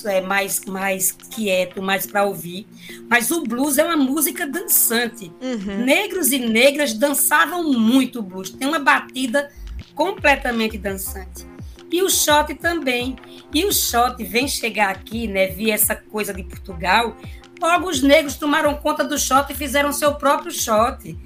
é 0.04 0.20
mais, 0.20 0.64
mais 0.64 1.12
quieto, 1.12 1.82
mais 1.82 2.06
para 2.06 2.24
ouvir, 2.24 2.66
mas 3.08 3.30
o 3.30 3.42
blues 3.42 3.78
é 3.78 3.84
uma 3.84 3.96
música 3.96 4.46
dançante. 4.46 5.32
Uhum. 5.40 5.84
Negros 5.84 6.32
e 6.32 6.38
negras 6.38 6.94
dançavam 6.94 7.72
muito 7.72 8.22
blues, 8.22 8.50
tem 8.50 8.68
uma 8.68 8.78
batida 8.78 9.50
completamente 9.94 10.78
dançante. 10.78 11.46
E 11.90 12.02
o 12.02 12.10
shot 12.10 12.54
também. 12.54 13.16
E 13.52 13.64
o 13.64 13.72
shot 13.72 14.22
vem 14.22 14.46
chegar 14.46 14.90
aqui, 14.90 15.26
né? 15.26 15.46
Vi 15.46 15.70
essa 15.70 15.96
coisa 15.96 16.34
de 16.34 16.44
Portugal. 16.44 17.16
Logo 17.60 17.88
os 17.88 18.02
negros 18.02 18.36
tomaram 18.36 18.74
conta 18.76 19.02
do 19.02 19.18
shot 19.18 19.50
e 19.50 19.56
fizeram 19.56 19.92
seu 19.92 20.14
próprio 20.14 20.52
shot 20.52 21.16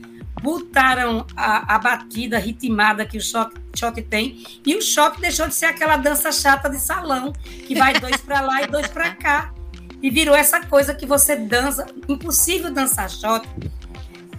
botaram 0.42 1.24
a, 1.36 1.76
a 1.76 1.78
batida 1.78 2.38
ritmada 2.38 3.06
que 3.06 3.16
o 3.16 3.20
shot, 3.20 3.54
shot 3.74 4.02
tem. 4.02 4.44
E 4.66 4.74
o 4.74 4.82
shot 4.82 5.20
deixou 5.20 5.46
de 5.46 5.54
ser 5.54 5.66
aquela 5.66 5.96
dança 5.96 6.32
chata 6.32 6.68
de 6.68 6.78
salão 6.78 7.32
que 7.66 7.74
vai 7.74 7.98
dois 7.98 8.16
para 8.16 8.40
lá 8.40 8.62
e 8.62 8.66
dois 8.66 8.88
para 8.88 9.14
cá. 9.14 9.54
E 10.02 10.10
virou 10.10 10.34
essa 10.34 10.60
coisa 10.60 10.92
que 10.92 11.06
você 11.06 11.36
dança 11.36 11.86
impossível 12.08 12.72
dançar 12.72 13.08
shot 13.08 13.48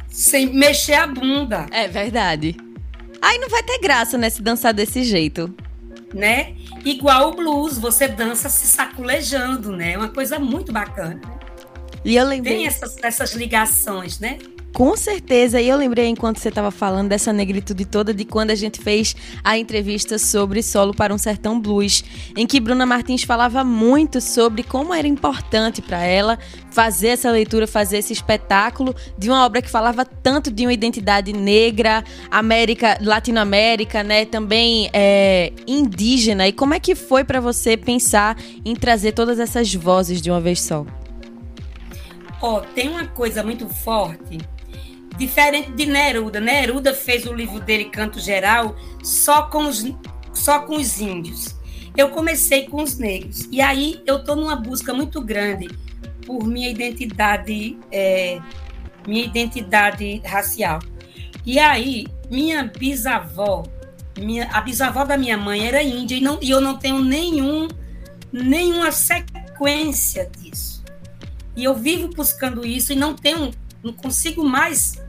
sem 0.09 0.53
mexer 0.53 0.95
a 0.95 1.07
bunda. 1.07 1.65
É 1.71 1.87
verdade. 1.87 2.55
Aí 3.21 3.37
não 3.39 3.47
vai 3.47 3.63
ter 3.63 3.79
graça 3.79 4.17
né 4.17 4.29
se 4.29 4.41
dançar 4.41 4.73
desse 4.73 5.03
jeito. 5.03 5.55
Né? 6.13 6.55
Igual 6.85 7.29
o 7.29 7.35
blues 7.35 7.77
você 7.77 8.07
dança 8.07 8.49
se 8.49 8.67
saculejando 8.67 9.71
né? 9.71 9.93
É 9.93 9.97
uma 9.97 10.09
coisa 10.09 10.37
muito 10.37 10.71
bacana. 10.71 11.19
E 12.05 12.17
eu 12.17 12.27
lembrei... 12.27 12.57
Tem 12.57 12.67
essas, 12.67 12.97
essas 13.01 13.33
ligações, 13.33 14.19
né? 14.19 14.37
Com 14.73 14.97
certeza, 14.97 15.61
e 15.61 15.69
eu 15.69 15.77
lembrei 15.77 16.07
enquanto 16.07 16.39
você 16.39 16.49
estava 16.49 16.71
falando 16.71 17.09
dessa 17.09 17.31
negritude 17.31 17.85
toda 17.85 18.11
de 18.11 18.25
quando 18.25 18.49
a 18.49 18.55
gente 18.55 18.81
fez 18.81 19.15
a 19.43 19.55
entrevista 19.55 20.17
sobre 20.17 20.63
Solo 20.63 20.95
para 20.95 21.13
um 21.13 21.17
Sertão 21.17 21.59
Blues, 21.59 22.03
em 22.35 22.47
que 22.47 22.59
Bruna 22.59 22.83
Martins 22.83 23.21
falava 23.21 23.63
muito 23.63 24.19
sobre 24.19 24.63
como 24.63 24.91
era 24.91 25.07
importante 25.07 25.79
para 25.79 26.03
ela 26.03 26.39
fazer 26.71 27.09
essa 27.09 27.29
leitura, 27.29 27.67
fazer 27.67 27.99
esse 27.99 28.13
espetáculo 28.13 28.95
de 29.15 29.29
uma 29.29 29.45
obra 29.45 29.61
que 29.61 29.69
falava 29.69 30.03
tanto 30.03 30.49
de 30.49 30.65
uma 30.65 30.73
identidade 30.73 31.31
negra, 31.33 32.03
América, 32.31 32.97
Latinoamérica, 32.99 34.01
né, 34.01 34.25
também 34.25 34.89
é, 34.91 35.53
indígena. 35.67 36.47
E 36.47 36.51
como 36.51 36.73
é 36.73 36.79
que 36.79 36.95
foi 36.95 37.23
para 37.23 37.39
você 37.39 37.77
pensar 37.77 38.35
em 38.65 38.75
trazer 38.75 39.11
todas 39.11 39.37
essas 39.37 39.71
vozes 39.71 40.19
de 40.19 40.31
uma 40.31 40.41
vez 40.41 40.63
só? 40.63 40.83
Ó, 42.41 42.57
oh, 42.57 42.61
tem 42.61 42.89
uma 42.89 43.05
coisa 43.05 43.43
muito 43.43 43.69
forte 43.69 44.39
Diferente 45.17 45.71
de 45.71 45.85
Neruda. 45.85 46.39
Neruda 46.39 46.93
fez 46.93 47.25
o 47.25 47.33
livro 47.33 47.59
dele, 47.59 47.85
Canto 47.85 48.19
Geral, 48.19 48.75
só 49.03 49.43
com 49.43 49.67
os, 49.67 49.85
só 50.33 50.61
com 50.61 50.75
os 50.75 50.99
índios. 50.99 51.55
Eu 51.95 52.09
comecei 52.09 52.67
com 52.67 52.81
os 52.81 52.97
negros. 52.97 53.47
E 53.51 53.61
aí 53.61 54.01
eu 54.05 54.17
estou 54.17 54.35
numa 54.35 54.55
busca 54.55 54.93
muito 54.93 55.21
grande 55.21 55.69
por 56.25 56.45
minha 56.45 56.69
identidade, 56.69 57.77
é, 57.91 58.39
minha 59.07 59.23
identidade 59.23 60.21
racial. 60.25 60.79
E 61.45 61.59
aí, 61.59 62.07
minha 62.31 62.63
bisavó, 62.63 63.63
minha, 64.17 64.49
a 64.51 64.61
bisavó 64.61 65.03
da 65.03 65.17
minha 65.17 65.37
mãe 65.37 65.67
era 65.67 65.83
índia 65.83 66.15
e, 66.15 66.21
não, 66.21 66.39
e 66.41 66.49
eu 66.49 66.61
não 66.61 66.77
tenho 66.77 66.99
nenhum, 66.99 67.67
nenhuma 68.31 68.91
sequência 68.91 70.29
disso. 70.37 70.83
E 71.55 71.63
eu 71.63 71.75
vivo 71.75 72.07
buscando 72.07 72.65
isso 72.65 72.93
e 72.93 72.95
não 72.95 73.13
tenho, 73.13 73.51
não 73.83 73.93
consigo 73.93 74.43
mais 74.43 75.02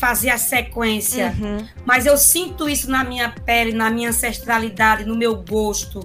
fazer 0.00 0.30
a 0.30 0.38
sequência. 0.38 1.36
Uhum. 1.38 1.68
Mas 1.84 2.06
eu 2.06 2.16
sinto 2.16 2.68
isso 2.68 2.90
na 2.90 3.04
minha 3.04 3.28
pele, 3.28 3.72
na 3.72 3.90
minha 3.90 4.08
ancestralidade, 4.08 5.04
no 5.04 5.14
meu 5.14 5.36
gosto, 5.42 6.00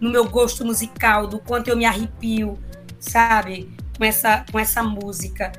no 0.00 0.10
meu 0.10 0.26
gosto 0.26 0.64
musical, 0.64 1.26
do 1.26 1.38
quanto 1.38 1.68
eu 1.68 1.76
me 1.76 1.84
arrepio, 1.84 2.58
sabe? 2.98 3.70
Com 3.98 4.04
essa, 4.04 4.44
com 4.50 4.58
essa 4.58 4.82
música. 4.82 5.52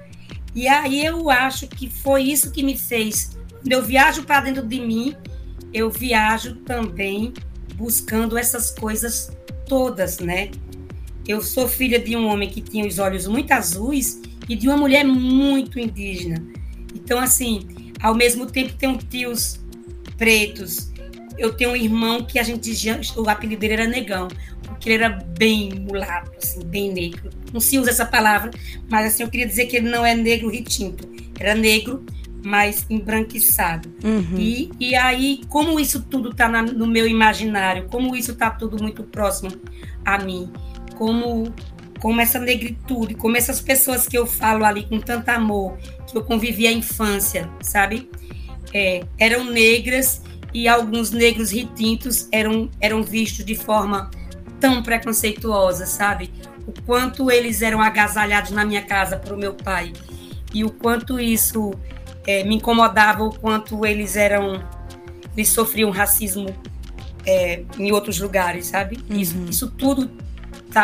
E 0.56 0.68
aí 0.68 1.06
eu 1.06 1.30
acho 1.30 1.68
que 1.68 1.88
foi 1.88 2.24
isso 2.24 2.52
que 2.52 2.64
me 2.64 2.76
fez. 2.76 3.38
Quando 3.62 3.72
eu 3.72 3.84
viajo 3.84 4.24
para 4.24 4.42
dentro 4.42 4.66
de 4.66 4.80
mim, 4.80 5.16
eu 5.72 5.92
viajo 5.92 6.56
também 6.56 7.32
buscando 7.76 8.40
essas 8.40 8.72
coisas 8.72 9.32
todas, 9.68 10.18
né? 10.18 10.50
Eu 11.28 11.42
sou 11.42 11.68
filha 11.68 12.00
de 12.00 12.16
um 12.16 12.26
homem 12.28 12.50
que 12.50 12.62
tinha 12.62 12.88
os 12.88 12.98
olhos 12.98 13.28
muito 13.28 13.52
azuis 13.52 14.20
e 14.50 14.56
de 14.56 14.68
uma 14.68 14.78
mulher 14.78 15.06
muito 15.06 15.80
indígena. 15.80 16.57
Então, 17.08 17.20
assim, 17.20 17.94
ao 18.02 18.14
mesmo 18.14 18.48
tempo 18.48 18.74
tenho 18.74 18.98
tios 18.98 19.62
pretos. 20.18 20.92
Eu 21.38 21.54
tenho 21.54 21.70
um 21.72 21.76
irmão 21.76 22.22
que 22.26 22.38
a 22.38 22.44
gente 22.44 22.70
o 23.16 23.30
apelido 23.30 23.62
dele 23.62 23.74
era 23.76 23.88
Negão, 23.88 24.28
porque 24.62 24.90
ele 24.90 25.06
era 25.06 25.24
bem 25.38 25.72
mulato, 25.74 26.32
assim, 26.38 26.66
bem 26.66 26.92
negro. 26.92 27.30
Não 27.54 27.62
se 27.62 27.80
usa 27.80 27.92
essa 27.92 28.06
palavra, 28.06 28.52
mas 28.90 29.06
assim, 29.08 29.24
eu 29.24 29.30
queria 29.30 29.48
dizer 29.48 29.68
que 29.68 29.78
ele 29.78 29.90
não 29.90 30.06
é 30.06 30.14
negro 30.14 30.50
retinto. 30.50 31.08
Era 31.40 31.56
negro, 31.56 32.06
mas 32.44 32.86
embranquiçado. 32.90 33.90
Uhum. 34.04 34.38
E, 34.38 34.70
e 34.78 34.94
aí, 34.94 35.40
como 35.48 35.80
isso 35.80 36.02
tudo 36.02 36.32
está 36.32 36.50
no 36.62 36.88
meu 36.88 37.08
imaginário, 37.08 37.88
como 37.90 38.18
isso 38.18 38.32
está 38.34 38.50
tudo 38.50 38.84
muito 38.84 39.02
próximo 39.02 39.50
a 40.04 40.18
mim, 40.18 40.52
como 40.98 41.54
como 42.00 42.22
essa 42.22 42.40
negritude, 42.40 43.16
como 43.16 43.38
essas 43.38 43.60
pessoas 43.62 44.08
que 44.08 44.18
eu 44.18 44.26
falo 44.26 44.66
ali 44.66 44.84
com 44.84 45.00
tanto 45.00 45.30
amor, 45.30 45.78
que 46.08 46.18
eu 46.18 46.24
convivi 46.24 46.68
a 46.68 46.72
infância, 46.72 47.50
sabe? 47.62 48.10
É, 48.74 49.04
eram 49.18 49.46
negras 49.46 50.22
e 50.54 50.68
alguns 50.68 51.12
negros 51.12 51.52
retintos 51.52 52.28
eram, 52.32 52.70
eram 52.80 53.04
vistos 53.04 53.46
de 53.46 53.56
forma 53.56 54.10
tão 54.60 54.82
preconceituosa, 54.84 55.86
sabe? 55.86 56.32
O 56.66 56.74
quanto 56.84 57.32
eles 57.32 57.62
eram 57.62 57.82
agasalhados 57.82 58.52
na 58.52 58.66
minha 58.66 58.82
casa 58.82 59.18
para 59.18 59.34
o 59.34 59.38
meu 59.38 59.54
pai 59.54 59.94
e 60.54 60.64
o 60.64 60.70
quanto 60.70 61.20
isso 61.20 61.74
é, 62.26 62.44
me 62.44 62.56
incomodava 62.56 63.24
o 63.24 63.34
quanto 63.34 63.86
eles 63.86 64.16
eram, 64.16 64.64
eles 65.36 65.50
sofriam 65.50 65.90
racismo 65.90 66.48
é, 67.26 67.64
em 67.78 67.92
outros 67.92 68.20
lugares, 68.20 68.68
sabe? 68.68 68.98
Uhum. 69.10 69.18
Isso, 69.18 69.36
isso 69.50 69.72
tudo 69.72 70.10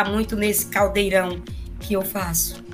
muito 0.02 0.34
nesse 0.34 0.66
caldeirão 0.66 1.40
que 1.78 1.94
eu 1.94 2.02
faço. 2.02 2.64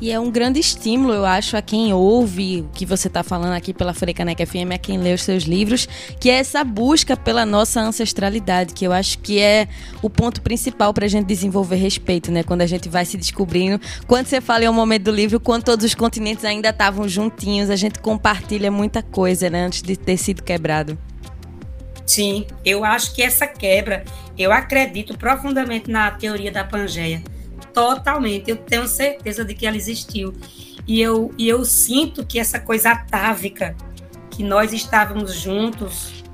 E 0.00 0.12
é 0.12 0.20
um 0.20 0.30
grande 0.30 0.60
estímulo, 0.60 1.12
eu 1.12 1.26
acho, 1.26 1.56
a 1.56 1.62
quem 1.62 1.92
ouve 1.92 2.60
o 2.60 2.68
que 2.72 2.86
você 2.86 3.08
está 3.08 3.24
falando 3.24 3.54
aqui 3.54 3.74
pela 3.74 3.92
Frecaneca 3.92 4.46
FM, 4.46 4.70
a 4.72 4.78
quem 4.78 4.96
lê 4.96 5.12
os 5.12 5.22
seus 5.22 5.42
livros, 5.42 5.88
que 6.20 6.30
é 6.30 6.34
essa 6.34 6.62
busca 6.62 7.16
pela 7.16 7.44
nossa 7.44 7.80
ancestralidade, 7.80 8.74
que 8.74 8.84
eu 8.84 8.92
acho 8.92 9.18
que 9.18 9.40
é 9.40 9.66
o 10.00 10.08
ponto 10.08 10.40
principal 10.40 10.94
para 10.94 11.06
a 11.06 11.08
gente 11.08 11.26
desenvolver 11.26 11.76
respeito, 11.76 12.30
né? 12.30 12.44
Quando 12.44 12.60
a 12.60 12.66
gente 12.66 12.88
vai 12.88 13.04
se 13.04 13.16
descobrindo. 13.16 13.80
Quando 14.06 14.26
você 14.26 14.40
fala 14.40 14.64
em 14.64 14.68
um 14.68 14.72
momento 14.72 15.02
do 15.04 15.10
livro, 15.10 15.40
quando 15.40 15.64
todos 15.64 15.84
os 15.84 15.96
continentes 15.96 16.44
ainda 16.44 16.68
estavam 16.68 17.08
juntinhos, 17.08 17.68
a 17.68 17.76
gente 17.76 17.98
compartilha 17.98 18.70
muita 18.70 19.02
coisa, 19.02 19.50
né? 19.50 19.66
Antes 19.66 19.82
de 19.82 19.96
ter 19.96 20.16
sido 20.16 20.44
quebrado. 20.44 20.96
Sim, 22.08 22.46
eu 22.64 22.84
acho 22.84 23.14
que 23.14 23.22
essa 23.22 23.46
quebra, 23.46 24.02
eu 24.36 24.50
acredito 24.50 25.16
profundamente 25.18 25.90
na 25.90 26.10
teoria 26.10 26.50
da 26.50 26.64
Pangeia 26.64 27.22
totalmente. 27.74 28.50
Eu 28.50 28.56
tenho 28.56 28.88
certeza 28.88 29.44
de 29.44 29.54
que 29.54 29.66
ela 29.66 29.76
existiu. 29.76 30.34
E 30.86 31.02
eu, 31.02 31.34
e 31.36 31.46
eu 31.46 31.66
sinto 31.66 32.24
que 32.24 32.38
essa 32.38 32.58
coisa 32.58 32.92
atávica, 32.92 33.76
que 34.30 34.42
nós 34.42 34.72
estávamos 34.72 35.34
juntos, 35.34 36.24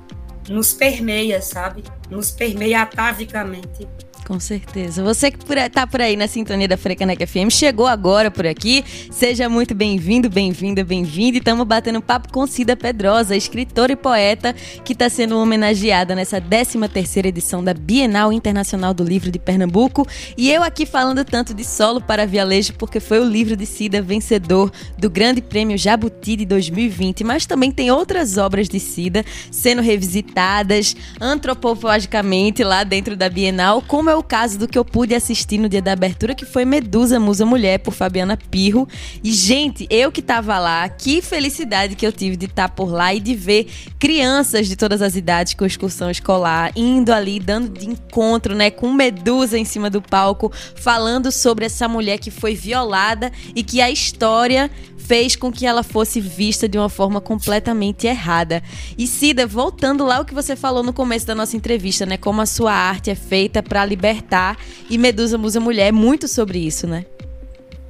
nos 0.47 0.71
permeia, 0.71 1.41
sabe? 1.41 1.83
Nos 2.09 2.31
permeia 2.31 2.81
atavicamente. 2.81 3.85
Com 4.27 4.39
certeza. 4.39 5.03
Você 5.03 5.29
que 5.29 5.37
está 5.53 5.85
por 5.85 6.01
aí 6.01 6.15
na 6.15 6.27
sintonia 6.27 6.67
da 6.67 6.75
Frecaneca 6.75 7.27
FM, 7.27 7.51
chegou 7.51 7.85
agora 7.85 8.31
por 8.31 8.47
aqui, 8.47 8.83
seja 9.11 9.47
muito 9.47 9.75
bem-vindo, 9.75 10.27
bem-vinda, 10.31 10.83
bem-vindo. 10.83 11.37
E 11.37 11.37
estamos 11.37 11.63
batendo 11.67 12.01
papo 12.01 12.33
com 12.33 12.47
Cida 12.47 12.75
Pedrosa, 12.75 13.35
escritora 13.35 13.91
e 13.91 13.95
poeta, 13.95 14.55
que 14.83 14.93
está 14.93 15.09
sendo 15.09 15.37
homenageada 15.37 16.15
nessa 16.15 16.41
13ª 16.41 17.27
edição 17.27 17.63
da 17.63 17.71
Bienal 17.71 18.33
Internacional 18.33 18.95
do 18.95 19.03
Livro 19.03 19.29
de 19.29 19.37
Pernambuco. 19.37 20.07
E 20.35 20.51
eu 20.51 20.63
aqui 20.63 20.87
falando 20.87 21.23
tanto 21.23 21.53
de 21.53 21.63
solo 21.63 22.01
para 22.01 22.25
Vialejo, 22.25 22.73
porque 22.73 22.99
foi 22.99 23.19
o 23.19 23.29
livro 23.29 23.55
de 23.55 23.67
Cida 23.67 24.01
vencedor 24.01 24.71
do 24.97 25.07
Grande 25.07 25.39
Prêmio 25.39 25.77
Jabuti 25.77 26.35
de 26.35 26.45
2020, 26.47 27.23
mas 27.23 27.45
também 27.45 27.71
tem 27.71 27.91
outras 27.91 28.39
obras 28.39 28.67
de 28.67 28.79
Cida 28.79 29.23
sendo 29.51 29.83
revisitadas 29.83 30.95
antropologicamente 31.21 32.63
lá 32.63 32.83
dentro 32.83 33.15
da 33.15 33.29
Bienal, 33.29 33.83
como 33.83 34.14
é 34.15 34.17
o 34.17 34.23
caso 34.23 34.57
do 34.57 34.67
que 34.67 34.77
eu 34.77 34.85
pude 34.85 35.13
assistir 35.13 35.57
no 35.57 35.67
dia 35.67 35.81
da 35.81 35.91
abertura, 35.91 36.33
que 36.33 36.45
foi 36.45 36.63
Medusa, 36.65 37.19
Musa 37.19 37.45
Mulher, 37.45 37.79
por 37.79 37.93
Fabiana 37.93 38.37
Pirro. 38.37 38.87
E, 39.23 39.31
gente, 39.31 39.85
eu 39.89 40.11
que 40.11 40.21
tava 40.21 40.57
lá, 40.57 40.87
que 40.87 41.21
felicidade 41.21 41.95
que 41.95 42.07
eu 42.07 42.11
tive 42.11 42.37
de 42.37 42.45
estar 42.45 42.69
tá 42.69 42.73
por 42.73 42.89
lá 42.89 43.13
e 43.13 43.19
de 43.19 43.35
ver 43.35 43.67
crianças 43.99 44.67
de 44.67 44.75
todas 44.75 45.01
as 45.01 45.15
idades 45.15 45.53
com 45.53 45.65
excursão 45.65 46.09
escolar, 46.09 46.71
indo 46.75 47.11
ali, 47.11 47.39
dando 47.39 47.77
de 47.77 47.89
encontro, 47.89 48.55
né, 48.55 48.71
com 48.71 48.93
Medusa 48.93 49.57
em 49.57 49.65
cima 49.65 49.89
do 49.89 50.01
palco, 50.01 50.51
falando 50.75 51.31
sobre 51.31 51.65
essa 51.65 51.87
mulher 51.87 52.17
que 52.17 52.31
foi 52.31 52.55
violada 52.55 53.31
e 53.53 53.63
que 53.63 53.81
a 53.81 53.91
história 53.91 54.71
fez 55.05 55.35
com 55.35 55.51
que 55.51 55.65
ela 55.65 55.83
fosse 55.83 56.19
vista 56.19 56.67
de 56.67 56.77
uma 56.77 56.89
forma 56.89 57.21
completamente 57.21 58.07
errada. 58.07 58.63
E 58.97 59.05
Cida, 59.05 59.45
voltando 59.45 60.03
lá 60.03 60.19
o 60.19 60.25
que 60.25 60.33
você 60.33 60.55
falou 60.55 60.81
no 60.81 60.91
começo 60.91 61.27
da 61.27 61.35
nossa 61.35 61.55
entrevista, 61.55 62.05
né, 62.05 62.17
como 62.17 62.41
a 62.41 62.45
sua 62.45 62.73
arte 62.73 63.11
é 63.11 63.15
feita 63.15 63.61
para 63.61 63.85
libertar 64.05 64.57
e 64.89 64.97
Medusa 64.97 65.37
Musa 65.37 65.59
Mulher 65.59 65.87
é 65.87 65.91
muito 65.91 66.27
sobre 66.27 66.59
isso, 66.59 66.85
né? 66.85 67.05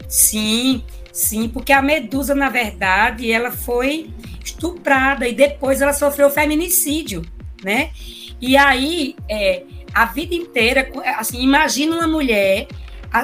Sim, 0.08 0.84
sim, 1.12 1.50
porque 1.50 1.74
a 1.74 1.82
Medusa, 1.82 2.34
na 2.34 2.50
verdade, 2.50 3.32
ela 3.32 3.52
foi 3.52 4.10
estuprada 4.44 5.28
e 5.28 5.34
depois 5.34 5.82
ela 5.82 5.94
sofreu 5.94 6.30
feminicídio, 6.30 7.24
né? 7.64 7.90
E 8.40 8.56
aí, 8.56 9.16
é, 9.30 9.64
a 9.94 10.06
vida 10.06 10.36
inteira, 10.36 10.90
assim, 11.18 11.42
imagina 11.42 11.96
uma 11.96 12.08
mulher 12.08 12.68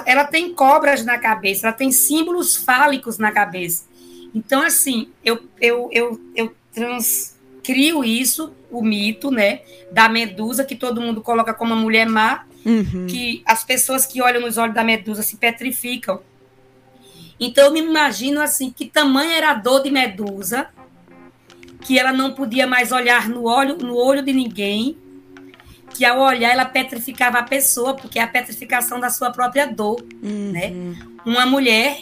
ela 0.05 0.23
tem 0.23 0.53
cobras 0.53 1.03
na 1.03 1.17
cabeça, 1.17 1.67
ela 1.67 1.75
tem 1.75 1.91
símbolos 1.91 2.55
fálicos 2.55 3.17
na 3.17 3.29
cabeça. 3.29 3.83
Então, 4.33 4.61
assim, 4.61 5.09
eu, 5.21 5.37
eu, 5.59 5.89
eu, 5.91 6.21
eu 6.33 6.55
transcrio 6.73 8.01
isso, 8.01 8.53
o 8.71 8.81
mito, 8.81 9.29
né, 9.29 9.61
da 9.91 10.07
medusa, 10.07 10.63
que 10.63 10.75
todo 10.75 11.01
mundo 11.01 11.21
coloca 11.21 11.53
como 11.53 11.73
uma 11.73 11.81
mulher 11.81 12.07
má, 12.07 12.45
uhum. 12.65 13.05
que 13.07 13.41
as 13.45 13.63
pessoas 13.63 14.05
que 14.05 14.21
olham 14.21 14.41
nos 14.41 14.57
olhos 14.57 14.73
da 14.73 14.83
medusa 14.83 15.21
se 15.21 15.37
petrificam. 15.37 16.21
Então, 17.39 17.65
eu 17.65 17.71
me 17.71 17.79
imagino, 17.79 18.39
assim, 18.39 18.71
que 18.71 18.85
tamanho 18.85 19.31
era 19.31 19.51
a 19.51 19.53
dor 19.55 19.81
de 19.83 19.91
medusa, 19.91 20.67
que 21.81 21.97
ela 21.97 22.13
não 22.13 22.33
podia 22.33 22.67
mais 22.67 22.91
olhar 22.91 23.27
no 23.27 23.43
olho, 23.45 23.77
no 23.77 23.95
olho 23.95 24.21
de 24.21 24.31
ninguém, 24.31 24.95
que 25.93 26.05
ao 26.05 26.19
olhar 26.19 26.51
ela 26.51 26.65
petrificava 26.65 27.39
a 27.39 27.43
pessoa, 27.43 27.95
porque 27.95 28.19
é 28.19 28.21
a 28.21 28.27
petrificação 28.27 28.99
da 28.99 29.09
sua 29.09 29.31
própria 29.31 29.65
dor, 29.65 30.05
uhum. 30.23 30.51
né? 30.51 30.71
Uma 31.25 31.45
mulher 31.45 31.99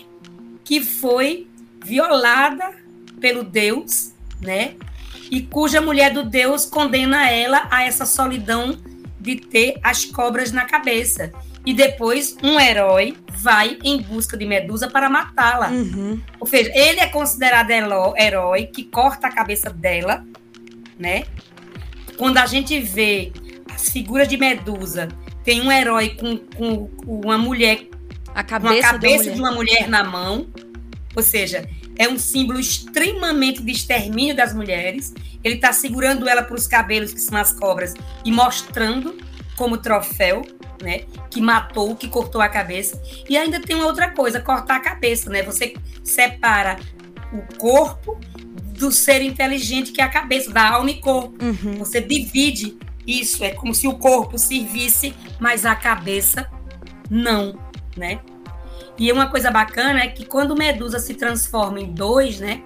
que 0.64 0.82
foi 0.82 1.48
violada 1.84 2.72
pelo 3.20 3.44
Deus, 3.44 4.14
né? 4.42 4.76
E 5.30 5.42
cuja 5.42 5.82
mulher 5.82 6.12
do 6.12 6.24
Deus 6.24 6.66
condena 6.66 7.30
ela 7.30 7.68
a 7.70 7.84
essa 7.84 8.06
solidão 8.06 8.78
de 9.20 9.36
ter 9.36 9.80
as 9.84 10.06
cobras 10.06 10.52
na 10.52 10.66
cabeça. 10.66 11.32
E 11.66 11.74
depois 11.74 12.36
um 12.42 12.60
herói 12.60 13.16
vai 13.30 13.78
em 13.84 14.02
busca 14.02 14.36
de 14.38 14.46
Medusa 14.46 14.88
para 14.88 15.10
matá-la. 15.10 15.70
Uhum. 15.70 16.20
Ou 16.40 16.48
seja, 16.48 16.72
ele 16.74 17.00
é 17.00 17.08
considerado 17.08 17.72
herói 18.18 18.66
que 18.66 18.86
corta 18.86 19.28
a 19.28 19.32
cabeça 19.32 19.70
dela, 19.70 20.26
né? 20.98 21.26
Quando 22.18 22.38
a 22.38 22.46
gente 22.46 22.80
vê 22.80 23.32
as 23.74 23.90
figuras 23.90 24.28
de 24.28 24.38
Medusa 24.38 25.10
tem 25.44 25.62
um 25.62 25.72
herói 25.72 26.10
com, 26.10 26.38
com, 26.38 26.88
com 26.88 27.22
uma 27.22 27.38
mulher, 27.38 27.88
a 28.36 28.44
cabeça, 28.44 28.88
a 28.88 28.92
cabeça 28.92 29.32
de 29.32 29.40
uma 29.40 29.52
mulher 29.52 29.88
na 29.88 30.04
mão, 30.04 30.48
ou 31.16 31.24
seja, 31.24 31.68
é 32.00 32.08
um 32.08 32.18
símbolo 32.18 32.60
extremamente 32.60 33.62
de 33.62 33.72
extermínio 33.72 34.36
das 34.36 34.56
mulheres. 34.56 35.14
Ele 35.44 35.56
está 35.56 35.74
segurando 35.74 36.28
ela 36.28 36.42
para 36.42 36.56
os 36.56 36.66
cabelos, 36.66 37.14
que 37.14 37.20
são 37.20 37.38
as 37.38 37.52
cobras, 37.52 37.94
e 38.26 38.32
mostrando 38.32 39.18
como 39.58 39.78
troféu, 39.78 40.42
né? 40.82 41.02
Que 41.30 41.42
matou, 41.42 41.96
que 41.96 42.08
cortou 42.08 42.42
a 42.42 42.48
cabeça. 42.48 43.00
E 43.30 43.38
ainda 43.38 43.60
tem 43.60 43.76
uma 43.76 43.86
outra 43.86 44.10
coisa, 44.12 44.40
cortar 44.40 44.78
a 44.78 44.80
cabeça, 44.80 45.30
né? 45.30 45.44
Você 45.44 45.74
separa 46.04 46.80
o 47.34 47.58
corpo 47.58 48.18
do 48.78 48.92
ser 48.92 49.22
inteligente, 49.22 49.92
que 49.92 50.02
é 50.02 50.06
a 50.06 50.10
cabeça, 50.10 50.52
da 50.52 50.70
alma 50.70 50.90
e 50.90 51.02
corpo. 51.02 51.38
Uhum. 51.44 51.80
Você 51.80 52.00
divide 52.00 52.78
isso 53.10 53.44
é 53.44 53.50
como 53.50 53.74
se 53.74 53.88
o 53.88 53.98
corpo 53.98 54.38
servisse, 54.38 55.16
mas 55.40 55.66
a 55.66 55.76
cabeça 55.76 56.48
não. 57.10 57.58
né? 57.98 58.20
E 59.00 59.12
uma 59.14 59.28
coisa 59.28 59.50
bacana 59.50 60.02
é 60.02 60.08
que 60.08 60.26
quando 60.26 60.58
Medusa 60.58 61.00
se 61.00 61.14
transforma 61.14 61.80
em 61.80 61.94
dois, 61.94 62.40
né? 62.40 62.62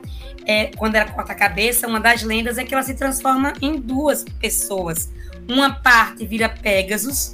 É, 0.46 0.66
quando 0.76 0.96
ela 0.96 1.10
corta 1.12 1.32
a 1.32 1.36
cabeça, 1.36 1.88
uma 1.88 2.00
das 2.00 2.24
lendas 2.24 2.58
é 2.58 2.64
que 2.64 2.74
ela 2.74 2.84
se 2.84 2.96
transforma 2.96 3.54
em 3.62 3.80
duas 3.80 4.26
pessoas. 4.40 5.12
Uma 5.48 5.76
parte 5.76 6.26
vira 6.26 6.50
Pegasus, 6.50 7.34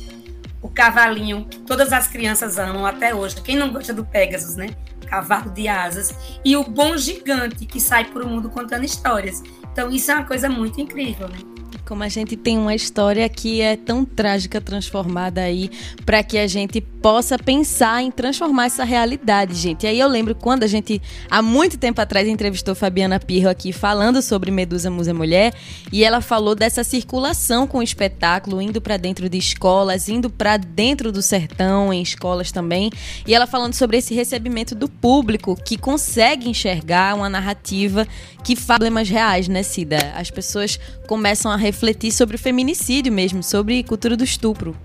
o 0.61 0.69
cavalinho 0.69 1.45
que 1.45 1.59
todas 1.59 1.93
as 1.93 2.07
crianças 2.07 2.59
amam 2.59 2.85
até 2.85 3.15
hoje. 3.15 3.41
Quem 3.41 3.55
não 3.55 3.71
gosta 3.71 3.93
do 3.93 4.05
Pegasus, 4.05 4.57
né? 4.57 4.67
Cavalo 5.07 5.49
de 5.51 5.67
asas. 5.67 6.13
E 6.43 6.57
o 6.57 6.63
bom 6.63 6.97
gigante 6.97 7.65
que 7.65 7.79
sai 7.79 8.03
por 8.05 8.21
o 8.21 8.27
mundo 8.27 8.49
contando 8.49 8.83
histórias. 8.83 9.41
Então, 9.71 9.89
isso 9.89 10.11
é 10.11 10.15
uma 10.15 10.25
coisa 10.25 10.49
muito 10.49 10.81
incrível, 10.81 11.29
né? 11.29 11.37
Como 11.85 12.03
a 12.03 12.09
gente 12.09 12.35
tem 12.35 12.57
uma 12.57 12.73
história 12.73 13.27
que 13.29 13.61
é 13.61 13.75
tão 13.75 14.03
trágica 14.03 14.59
transformada 14.59 15.41
aí 15.41 15.69
para 16.05 16.23
que 16.23 16.37
a 16.37 16.47
gente 16.47 16.81
possa 16.81 17.37
pensar 17.37 18.01
em 18.01 18.11
transformar 18.11 18.65
essa 18.65 18.83
realidade, 18.83 19.53
gente. 19.53 19.83
E 19.83 19.87
aí 19.87 19.99
eu 19.99 20.07
lembro 20.07 20.33
quando 20.33 20.63
a 20.63 20.67
gente 20.67 21.01
há 21.29 21.41
muito 21.41 21.77
tempo 21.77 22.01
atrás 22.01 22.27
entrevistou 22.27 22.73
Fabiana 22.73 23.19
Pirro 23.19 23.49
aqui 23.49 23.71
falando 23.71 24.21
sobre 24.21 24.51
Medusa 24.51 24.89
Musa 24.89 25.13
Mulher 25.13 25.53
e 25.91 26.03
ela 26.03 26.19
falou 26.19 26.55
dessa 26.55 26.83
circulação 26.83 27.67
com 27.67 27.77
o 27.77 27.83
espetáculo 27.83 28.61
indo 28.61 28.81
para 28.81 28.97
dentro 28.97 29.29
de 29.29 29.37
escolas, 29.37 30.09
indo 30.09 30.29
para 30.29 30.57
dentro 30.57 31.11
do 31.11 31.21
sertão 31.21 31.93
em 31.93 32.01
escolas 32.01 32.51
também. 32.51 32.89
E 33.25 33.33
ela 33.35 33.47
falando 33.47 33.73
sobre 33.75 33.97
esse 33.97 34.13
recebimento 34.13 34.75
do 34.75 34.89
público 34.89 35.55
que 35.55 35.77
consegue 35.77 36.49
enxergar 36.49 37.15
uma 37.15 37.29
narrativa 37.29 38.07
que 38.43 38.55
fala 38.55 38.79
problemas 38.79 39.09
reais, 39.09 39.49
né, 39.49 39.61
Cida? 39.61 39.97
As 40.15 40.31
pessoas 40.31 40.79
começam 41.09 41.51
a 41.51 41.55
refletir 41.55 42.11
sobre 42.11 42.35
o 42.35 42.39
feminicídio 42.39 43.11
mesmo, 43.11 43.41
sobre 43.41 43.81
cultura 43.81 44.15
do 44.15 44.23
estupro. 44.23 44.77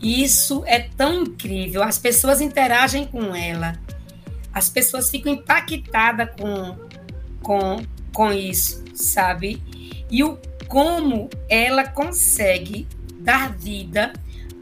Isso 0.00 0.62
é 0.66 0.78
tão 0.78 1.22
incrível. 1.22 1.82
As 1.82 1.98
pessoas 1.98 2.40
interagem 2.40 3.04
com 3.04 3.34
ela. 3.34 3.76
As 4.54 4.70
pessoas 4.70 5.10
ficam 5.10 5.32
impactadas 5.32 6.28
com, 6.38 6.76
com, 7.42 7.84
com 8.12 8.32
isso, 8.32 8.84
sabe? 8.94 9.60
E 10.08 10.22
o 10.22 10.38
como 10.68 11.28
ela 11.48 11.88
consegue 11.88 12.86
dar 13.18 13.52
vida 13.58 14.12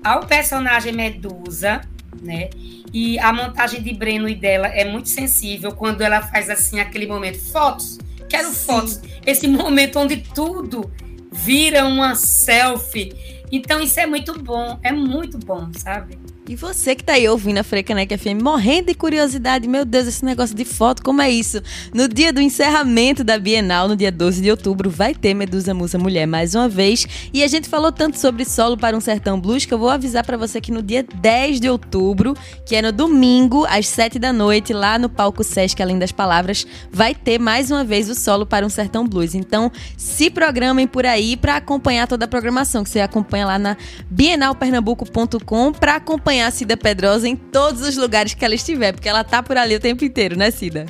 ao 0.02 0.20
personagem 0.26 0.94
Medusa, 0.94 1.82
né? 2.22 2.48
E 2.90 3.18
a 3.18 3.34
montagem 3.34 3.82
de 3.82 3.92
Breno 3.92 4.30
e 4.30 4.34
dela 4.34 4.68
é 4.68 4.86
muito 4.86 5.10
sensível 5.10 5.72
quando 5.72 6.00
ela 6.00 6.22
faz 6.22 6.48
assim 6.48 6.80
aquele 6.80 7.06
momento 7.06 7.38
fotos 7.38 7.98
Quero 8.28 8.48
Sim. 8.48 8.66
fotos. 8.66 9.00
Esse 9.24 9.46
momento 9.48 9.98
onde 9.98 10.18
tudo 10.18 10.90
vira 11.32 11.84
uma 11.84 12.14
selfie. 12.14 13.12
Então 13.50 13.80
isso 13.80 14.00
é 14.00 14.06
muito 14.06 14.38
bom, 14.42 14.78
é 14.82 14.90
muito 14.92 15.38
bom, 15.38 15.70
sabe? 15.76 16.18
E 16.48 16.54
você 16.54 16.94
que 16.94 17.02
tá 17.02 17.14
aí 17.14 17.28
ouvindo 17.28 17.58
a 17.58 17.64
Frecanec 17.64 18.16
FM, 18.16 18.40
morrendo 18.40 18.86
de 18.86 18.94
curiosidade, 18.94 19.66
meu 19.66 19.84
Deus, 19.84 20.06
esse 20.06 20.24
negócio 20.24 20.54
de 20.54 20.64
foto, 20.64 21.02
como 21.02 21.20
é 21.20 21.28
isso? 21.28 21.60
No 21.92 22.06
dia 22.06 22.32
do 22.32 22.40
encerramento 22.40 23.24
da 23.24 23.36
Bienal, 23.36 23.88
no 23.88 23.96
dia 23.96 24.12
12 24.12 24.42
de 24.42 24.48
outubro, 24.52 24.88
vai 24.88 25.12
ter 25.12 25.34
Medusa 25.34 25.74
Musa 25.74 25.98
Mulher 25.98 26.24
mais 26.24 26.54
uma 26.54 26.68
vez. 26.68 27.04
E 27.34 27.42
a 27.42 27.48
gente 27.48 27.68
falou 27.68 27.90
tanto 27.90 28.16
sobre 28.20 28.44
solo 28.44 28.76
para 28.76 28.96
um 28.96 29.00
sertão 29.00 29.40
blues 29.40 29.64
que 29.64 29.74
eu 29.74 29.78
vou 29.78 29.90
avisar 29.90 30.24
para 30.24 30.36
você 30.36 30.60
que 30.60 30.70
no 30.70 30.84
dia 30.84 31.02
10 31.02 31.58
de 31.58 31.68
outubro, 31.68 32.36
que 32.64 32.76
é 32.76 32.82
no 32.82 32.92
domingo, 32.92 33.66
às 33.68 33.88
7 33.88 34.16
da 34.16 34.32
noite, 34.32 34.72
lá 34.72 35.00
no 35.00 35.08
palco 35.08 35.42
Sesc 35.42 35.82
Além 35.82 35.98
das 35.98 36.12
Palavras, 36.12 36.64
vai 36.92 37.12
ter 37.12 37.40
mais 37.40 37.72
uma 37.72 37.82
vez 37.82 38.08
o 38.08 38.14
solo 38.14 38.46
para 38.46 38.64
um 38.64 38.70
sertão 38.70 39.04
blues. 39.04 39.34
Então, 39.34 39.72
se 39.96 40.30
programem 40.30 40.86
por 40.86 41.06
aí 41.06 41.36
para 41.36 41.56
acompanhar 41.56 42.06
toda 42.06 42.24
a 42.24 42.28
programação, 42.28 42.84
que 42.84 42.90
você 42.90 43.00
acompanha 43.00 43.46
lá 43.46 43.58
na 43.58 43.76
bienalpernambuco.com 44.08 45.72
para 45.72 45.96
acompanhar 45.96 46.35
acompanhar 46.36 46.48
a 46.48 46.50
Cida 46.50 46.76
Pedrosa 46.76 47.28
em 47.28 47.36
todos 47.36 47.80
os 47.82 47.96
lugares 47.96 48.34
que 48.34 48.44
ela 48.44 48.54
estiver, 48.54 48.92
porque 48.92 49.08
ela 49.08 49.24
tá 49.24 49.42
por 49.42 49.56
ali 49.56 49.74
o 49.74 49.80
tempo 49.80 50.04
inteiro, 50.04 50.36
né, 50.36 50.50
Cida? 50.50 50.86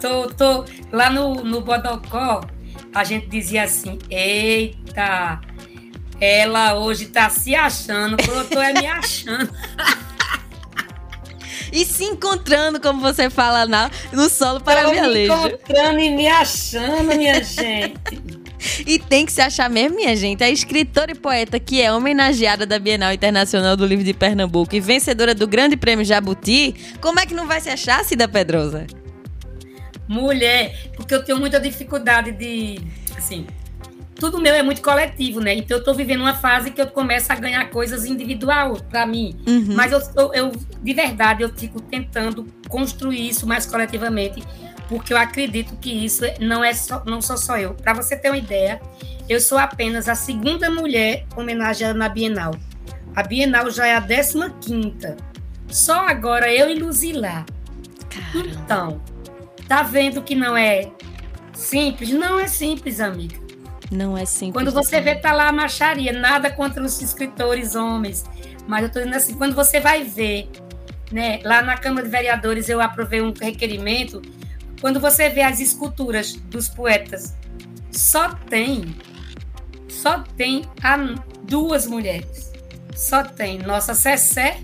Tô, 0.00 0.28
tô. 0.28 0.64
Lá 0.92 1.10
no, 1.10 1.42
no 1.44 1.60
Bodocó, 1.60 2.42
a 2.94 3.04
gente 3.04 3.28
dizia 3.28 3.64
assim: 3.64 3.98
eita, 4.10 5.40
ela 6.20 6.74
hoje 6.74 7.06
tá 7.06 7.30
se 7.30 7.54
achando, 7.54 8.16
quando 8.16 8.38
eu 8.38 8.48
tô 8.48 8.60
é 8.60 8.72
me 8.72 8.86
achando. 8.86 9.50
e 11.72 11.84
se 11.84 12.04
encontrando, 12.04 12.80
como 12.80 13.00
você 13.00 13.30
fala 13.30 13.66
na, 13.66 13.90
no 14.12 14.28
solo 14.28 14.60
para 14.60 14.84
Tô 14.84 14.92
Me 14.92 15.24
encontrando 15.26 16.00
e 16.00 16.10
me 16.10 16.28
achando, 16.28 17.14
minha 17.16 17.42
gente. 17.42 18.29
E 18.86 18.98
tem 18.98 19.26
que 19.26 19.32
se 19.32 19.40
achar 19.40 19.68
mesmo, 19.68 19.96
minha 19.96 20.14
gente. 20.16 20.42
A 20.42 20.50
escritora 20.50 21.12
e 21.12 21.14
poeta 21.14 21.58
que 21.58 21.80
é 21.80 21.92
homenageada 21.92 22.66
da 22.66 22.78
Bienal 22.78 23.12
Internacional 23.12 23.76
do 23.76 23.86
Livro 23.86 24.04
de 24.04 24.14
Pernambuco 24.14 24.74
e 24.74 24.80
vencedora 24.80 25.34
do 25.34 25.46
Grande 25.46 25.76
Prêmio 25.76 26.04
Jabuti, 26.04 26.74
como 27.00 27.20
é 27.20 27.26
que 27.26 27.34
não 27.34 27.46
vai 27.46 27.60
se 27.60 27.68
achar, 27.68 28.04
Cida 28.04 28.28
Pedrosa? 28.28 28.86
Mulher, 30.08 30.90
porque 30.96 31.14
eu 31.14 31.24
tenho 31.24 31.38
muita 31.38 31.60
dificuldade 31.60 32.32
de, 32.32 32.80
assim, 33.16 33.46
tudo 34.20 34.38
meu 34.38 34.54
é 34.54 34.62
muito 34.62 34.82
coletivo, 34.82 35.40
né? 35.40 35.54
Então 35.54 35.78
eu 35.78 35.82
tô 35.82 35.94
vivendo 35.94 36.20
uma 36.20 36.34
fase 36.34 36.70
que 36.70 36.80
eu 36.80 36.86
começo 36.88 37.32
a 37.32 37.36
ganhar 37.36 37.70
coisas 37.70 38.04
individual 38.04 38.76
para 38.90 39.06
mim. 39.06 39.34
Uhum. 39.48 39.74
Mas 39.74 39.92
eu, 39.92 40.00
eu, 40.16 40.34
eu, 40.34 40.52
de 40.82 40.94
verdade, 40.94 41.42
eu 41.42 41.48
fico 41.48 41.80
tentando 41.80 42.46
construir 42.68 43.28
isso 43.28 43.46
mais 43.46 43.64
coletivamente 43.64 44.42
porque 44.90 45.12
eu 45.12 45.16
acredito 45.16 45.76
que 45.76 46.04
isso 46.04 46.24
não 46.40 46.64
é 46.64 46.74
só, 46.74 47.04
não 47.06 47.22
sou 47.22 47.36
só 47.36 47.56
eu. 47.56 47.74
Para 47.74 47.92
você 47.92 48.16
ter 48.16 48.28
uma 48.28 48.36
ideia, 48.36 48.82
eu 49.28 49.40
sou 49.40 49.56
apenas 49.56 50.08
a 50.08 50.16
segunda 50.16 50.68
mulher 50.68 51.26
homenageada 51.36 51.96
na 51.96 52.08
Bienal. 52.08 52.56
A 53.14 53.22
Bienal 53.22 53.70
já 53.70 53.86
é 53.86 53.94
a 53.94 54.02
15 54.02 54.50
quinta. 54.60 55.16
Só 55.68 56.08
agora 56.08 56.52
eu 56.52 56.68
e 56.68 56.74
Luzilá. 56.74 57.46
Então, 58.34 59.00
tá 59.68 59.84
vendo 59.84 60.22
que 60.22 60.34
não 60.34 60.56
é 60.56 60.90
simples? 61.52 62.10
Não 62.10 62.40
é 62.40 62.48
simples, 62.48 62.98
amiga. 62.98 63.38
Não 63.92 64.18
é 64.18 64.24
simples. 64.24 64.54
Quando 64.54 64.72
você 64.72 65.00
vê, 65.00 65.14
tá 65.14 65.32
lá 65.32 65.46
a 65.46 65.52
macharia. 65.52 66.12
Nada 66.12 66.50
contra 66.50 66.82
os 66.82 67.00
escritores 67.00 67.76
homens. 67.76 68.24
Mas 68.66 68.82
eu 68.82 68.90
tô 68.90 68.98
dizendo 68.98 69.14
assim, 69.14 69.34
quando 69.34 69.54
você 69.54 69.78
vai 69.78 70.02
ver, 70.02 70.50
né? 71.12 71.38
Lá 71.44 71.62
na 71.62 71.76
Câmara 71.76 72.04
de 72.04 72.10
Vereadores 72.10 72.68
eu 72.68 72.80
aprovei 72.80 73.22
um 73.22 73.32
requerimento 73.32 74.20
quando 74.80 74.98
você 74.98 75.28
vê 75.28 75.42
as 75.42 75.60
esculturas 75.60 76.32
dos 76.32 76.68
poetas, 76.68 77.36
só 77.90 78.30
tem, 78.30 78.94
só 79.88 80.20
tem 80.36 80.64
a, 80.82 80.96
duas 81.42 81.86
mulheres. 81.86 82.50
Só 82.94 83.22
tem 83.22 83.58
nossa 83.58 83.94
Cessé. 83.94 84.58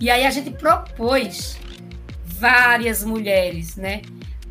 E 0.00 0.10
aí 0.10 0.26
a 0.26 0.30
gente 0.30 0.50
propôs 0.50 1.56
várias 2.24 3.02
mulheres, 3.04 3.76
né? 3.76 4.02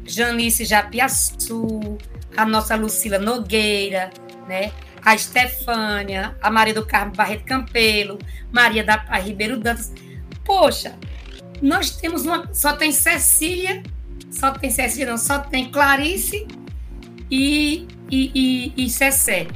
Janice 0.05 0.65
Japiaçu, 0.65 1.97
a 2.35 2.45
nossa 2.45 2.75
Lucila 2.75 3.19
Nogueira, 3.19 4.09
né? 4.47 4.71
A 5.03 5.13
Estefânia, 5.13 6.35
a 6.41 6.49
Maria 6.49 6.73
do 6.73 6.85
Carmo 6.85 7.13
Barreto 7.13 7.45
Campelo, 7.45 8.17
Maria 8.51 8.83
da 8.83 8.97
Paz 8.97 9.25
Ribeiro 9.25 9.59
Dantas. 9.59 9.93
Poxa, 10.43 10.95
nós 11.61 11.91
temos 11.91 12.25
uma. 12.25 12.51
Só 12.53 12.73
tem 12.73 12.91
Cecília 12.91 13.83
só 14.35 14.51
tem 14.51 14.69
Cecília, 14.69 15.07
não, 15.07 15.17
só 15.17 15.39
tem 15.39 15.71
Clarice 15.71 16.45
e, 17.31 17.87
e, 18.11 18.31
e, 18.35 18.85
e 18.85 18.89
Cessé, 18.89 19.47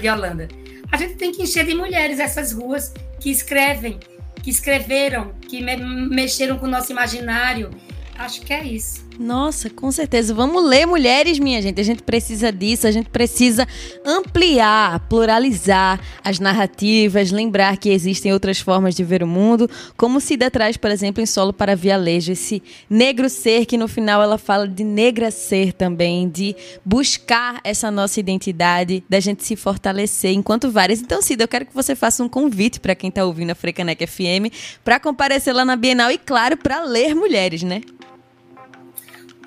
de 0.00 0.08
Holanda. 0.08 0.48
A 0.92 0.96
gente 0.96 1.14
tem 1.14 1.32
que 1.32 1.42
encher 1.42 1.64
de 1.64 1.74
mulheres 1.74 2.20
essas 2.20 2.52
ruas 2.52 2.92
que 3.20 3.30
escrevem, 3.30 3.98
que 4.42 4.50
escreveram, 4.50 5.32
que 5.48 5.62
me, 5.62 5.76
mexeram 5.76 6.58
com 6.58 6.66
o 6.66 6.70
nosso 6.70 6.92
imaginário. 6.92 7.70
Acho 8.16 8.42
que 8.42 8.52
é 8.52 8.64
isso. 8.64 9.07
Nossa, 9.18 9.68
com 9.68 9.90
certeza. 9.90 10.32
Vamos 10.32 10.64
ler 10.64 10.86
mulheres, 10.86 11.40
minha 11.40 11.60
gente. 11.60 11.80
A 11.80 11.84
gente 11.84 12.04
precisa 12.04 12.52
disso, 12.52 12.86
a 12.86 12.92
gente 12.92 13.10
precisa 13.10 13.66
ampliar, 14.04 15.00
pluralizar 15.08 16.00
as 16.22 16.38
narrativas, 16.38 17.32
lembrar 17.32 17.76
que 17.78 17.88
existem 17.88 18.32
outras 18.32 18.60
formas 18.60 18.94
de 18.94 19.02
ver 19.02 19.24
o 19.24 19.26
mundo, 19.26 19.68
como 19.96 20.20
Cida 20.20 20.48
traz, 20.48 20.76
por 20.76 20.90
exemplo, 20.90 21.20
em 21.20 21.26
Solo 21.26 21.52
para 21.52 21.74
Vialejo, 21.74 22.30
esse 22.30 22.62
negro 22.88 23.28
ser 23.28 23.66
que 23.66 23.76
no 23.76 23.88
final 23.88 24.22
ela 24.22 24.38
fala 24.38 24.68
de 24.68 24.84
negra 24.84 25.32
ser 25.32 25.72
também, 25.72 26.28
de 26.28 26.54
buscar 26.84 27.60
essa 27.64 27.90
nossa 27.90 28.20
identidade, 28.20 29.02
da 29.08 29.18
gente 29.18 29.44
se 29.44 29.56
fortalecer 29.56 30.30
enquanto 30.30 30.70
várias. 30.70 31.00
Então, 31.00 31.20
Cida, 31.20 31.42
eu 31.42 31.48
quero 31.48 31.66
que 31.66 31.74
você 31.74 31.96
faça 31.96 32.22
um 32.22 32.28
convite 32.28 32.78
para 32.78 32.94
quem 32.94 33.08
está 33.08 33.24
ouvindo 33.24 33.50
a 33.50 33.54
Frecanec 33.56 34.06
FM 34.06 34.54
para 34.84 35.00
comparecer 35.00 35.52
lá 35.52 35.64
na 35.64 35.74
Bienal 35.74 36.12
e, 36.12 36.18
claro, 36.18 36.56
para 36.56 36.84
ler 36.84 37.16
mulheres, 37.16 37.64
né? 37.64 37.80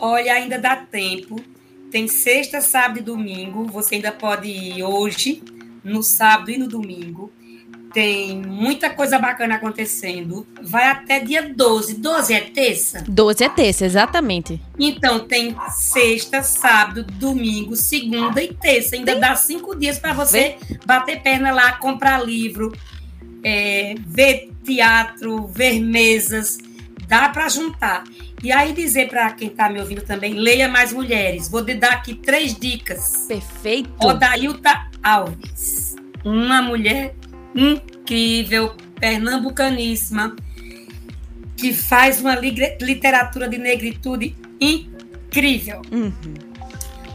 Olha, 0.01 0.33
ainda 0.33 0.57
dá 0.57 0.75
tempo. 0.75 1.39
Tem 1.91 2.07
sexta, 2.07 2.59
sábado 2.59 2.97
e 2.97 3.03
domingo. 3.03 3.65
Você 3.67 3.95
ainda 3.95 4.11
pode 4.11 4.47
ir 4.47 4.83
hoje, 4.83 5.43
no 5.83 6.01
sábado 6.01 6.49
e 6.49 6.57
no 6.57 6.67
domingo. 6.67 7.31
Tem 7.93 8.35
muita 8.35 8.89
coisa 8.89 9.19
bacana 9.19 9.55
acontecendo. 9.55 10.47
Vai 10.59 10.87
até 10.87 11.19
dia 11.19 11.53
12. 11.53 11.95
12 11.95 12.33
é 12.33 12.41
terça? 12.41 13.03
12 13.07 13.43
é 13.43 13.49
terça, 13.49 13.85
exatamente. 13.85 14.59
Então, 14.79 15.19
tem 15.27 15.55
sexta, 15.69 16.41
sábado, 16.41 17.03
domingo, 17.03 17.75
segunda 17.75 18.41
e 18.41 18.53
terça. 18.53 18.95
Ainda 18.95 19.13
Sim. 19.13 19.19
dá 19.19 19.35
cinco 19.35 19.75
dias 19.75 19.99
para 19.99 20.13
você 20.13 20.55
Vem. 20.67 20.79
bater 20.83 21.21
perna 21.21 21.51
lá, 21.51 21.73
comprar 21.73 22.25
livro, 22.25 22.71
é, 23.43 23.93
ver 24.07 24.49
teatro, 24.63 25.45
ver 25.47 25.79
mesas, 25.79 26.57
dá 27.07 27.29
para 27.29 27.49
juntar. 27.49 28.03
E 28.43 28.51
aí 28.51 28.73
dizer 28.73 29.07
para 29.07 29.31
quem 29.31 29.49
está 29.49 29.69
me 29.69 29.79
ouvindo 29.79 30.01
também, 30.01 30.33
leia 30.33 30.67
mais 30.67 30.91
mulheres. 30.91 31.47
Vou 31.47 31.63
te 31.63 31.75
dar 31.75 31.93
aqui 31.93 32.15
três 32.15 32.55
dicas. 32.55 33.25
Perfeito. 33.27 33.91
Odailta 34.01 34.87
Alves, 35.03 35.95
uma 36.25 36.61
mulher 36.61 37.13
incrível, 37.55 38.75
pernambucaníssima, 38.99 40.35
que 41.55 41.71
faz 41.71 42.19
uma 42.19 42.35
literatura 42.35 43.47
de 43.47 43.57
negritude 43.59 44.35
incrível. 44.59 45.81
Uhum. 45.91 46.33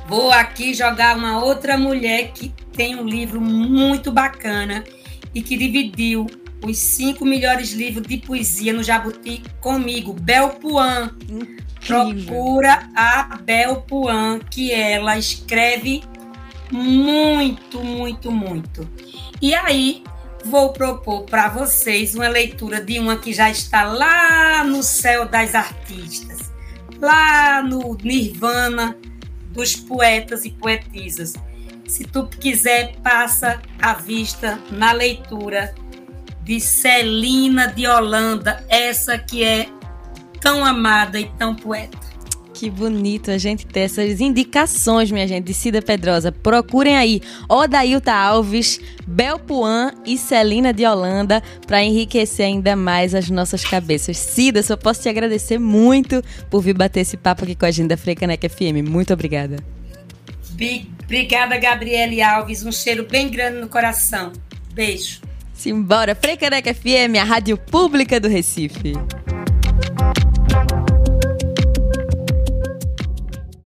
Vou 0.09 0.31
aqui 0.31 0.73
jogar 0.73 1.17
uma 1.17 1.45
outra 1.45 1.77
mulher 1.77 2.31
que 2.33 2.55
tem 2.73 2.95
um 2.95 3.05
livro 3.05 3.41
muito 3.41 4.13
bacana 4.13 4.85
e 5.35 5.43
que 5.43 5.57
dividiu 5.57 6.27
os 6.65 6.79
cinco 6.79 7.25
melhores 7.25 7.73
livros 7.73 8.07
de 8.07 8.19
poesia 8.19 8.73
no 8.73 8.83
Jabuti 8.83 9.43
comigo, 9.61 10.13
Bel 10.13 10.51
Puan. 10.51 11.11
Procura 11.87 12.89
a 12.97 13.39
Bel 13.43 13.83
Puan, 13.83 14.41
que 14.51 14.73
ela 14.73 15.17
escreve 15.17 16.03
muito, 16.71 17.81
muito, 17.81 18.33
muito. 18.33 18.89
E 19.41 19.55
aí, 19.55 20.03
vou 20.45 20.73
propor 20.73 21.25
para 21.25 21.49
vocês 21.49 22.15
uma 22.15 22.29
leitura 22.29 22.81
de 22.81 22.99
uma 22.99 23.17
que 23.17 23.33
já 23.33 23.51
está 23.51 23.85
lá 23.85 24.65
no 24.65 24.83
céu 24.83 25.27
das 25.27 25.55
artistas, 25.55 26.53
lá 27.01 27.63
no 27.63 27.97
nirvana 28.03 28.97
dos 29.51 29.77
poetas 29.77 30.45
e 30.45 30.51
poetisas. 30.51 31.35
Se 31.87 32.05
tu 32.05 32.27
quiser, 32.27 32.97
passa 32.97 33.63
a 33.81 33.95
vista 33.95 34.61
na 34.71 34.93
leitura 34.93 35.73
de 36.47 36.61
Celina 36.61 37.67
de 37.67 37.89
Holanda, 37.89 38.65
essa 38.69 39.19
que 39.19 39.43
é 39.43 39.67
tão 40.41 40.65
amada 40.65 41.19
e 41.19 41.25
tão 41.37 41.57
poeta. 41.57 41.99
Que 42.55 42.71
bonito 42.71 43.33
a 43.33 43.37
gente 43.37 43.67
ter 43.67 43.81
essas 43.81 44.21
indicações, 44.21 45.11
minha 45.11 45.27
gente, 45.27 45.45
de 45.45 45.53
Cida 45.53 45.83
Pedrosa. 45.83 46.31
Procurem 46.31 46.97
aí 46.97 47.21
Odailta 47.49 48.15
Alves, 48.15 48.81
Belpuan 49.05 49.93
e 50.07 50.17
Celina 50.17 50.73
de 50.73 50.87
Holanda 50.87 51.43
para 51.67 51.83
enriquecer 51.83 52.47
ainda 52.47 52.77
mais 52.77 53.13
as 53.13 53.29
nossas 53.29 53.65
cabeças. 53.65 54.17
Cida, 54.17 54.63
só 54.63 54.77
posso 54.77 55.03
te 55.03 55.09
agradecer 55.09 55.59
muito 55.59 56.23
por 56.49 56.63
vir 56.63 56.75
bater 56.75 57.01
esse 57.01 57.17
papo 57.17 57.43
aqui 57.43 57.57
com 57.57 57.67
a 57.67 57.71
gente 57.73 57.89
da 57.89 57.97
Frecaneca 57.97 58.49
FM. 58.49 58.89
Muito 58.89 59.13
obrigada. 59.13 59.57
Obrigada, 61.05 61.59
Gabriele 61.59 62.23
Alves. 62.23 62.65
Um 62.65 62.73
cheiro 62.73 63.05
bem 63.11 63.29
grande 63.29 63.59
no 63.59 63.69
coração. 63.69 64.33
Beijo. 64.73 65.26
Simbora, 65.67 66.15
Frecaneca 66.15 66.73
FM, 66.73 67.19
a 67.19 67.25
rádio 67.25 67.57
pública 67.57 68.21
do 68.21 68.29
Recife. 68.29 68.93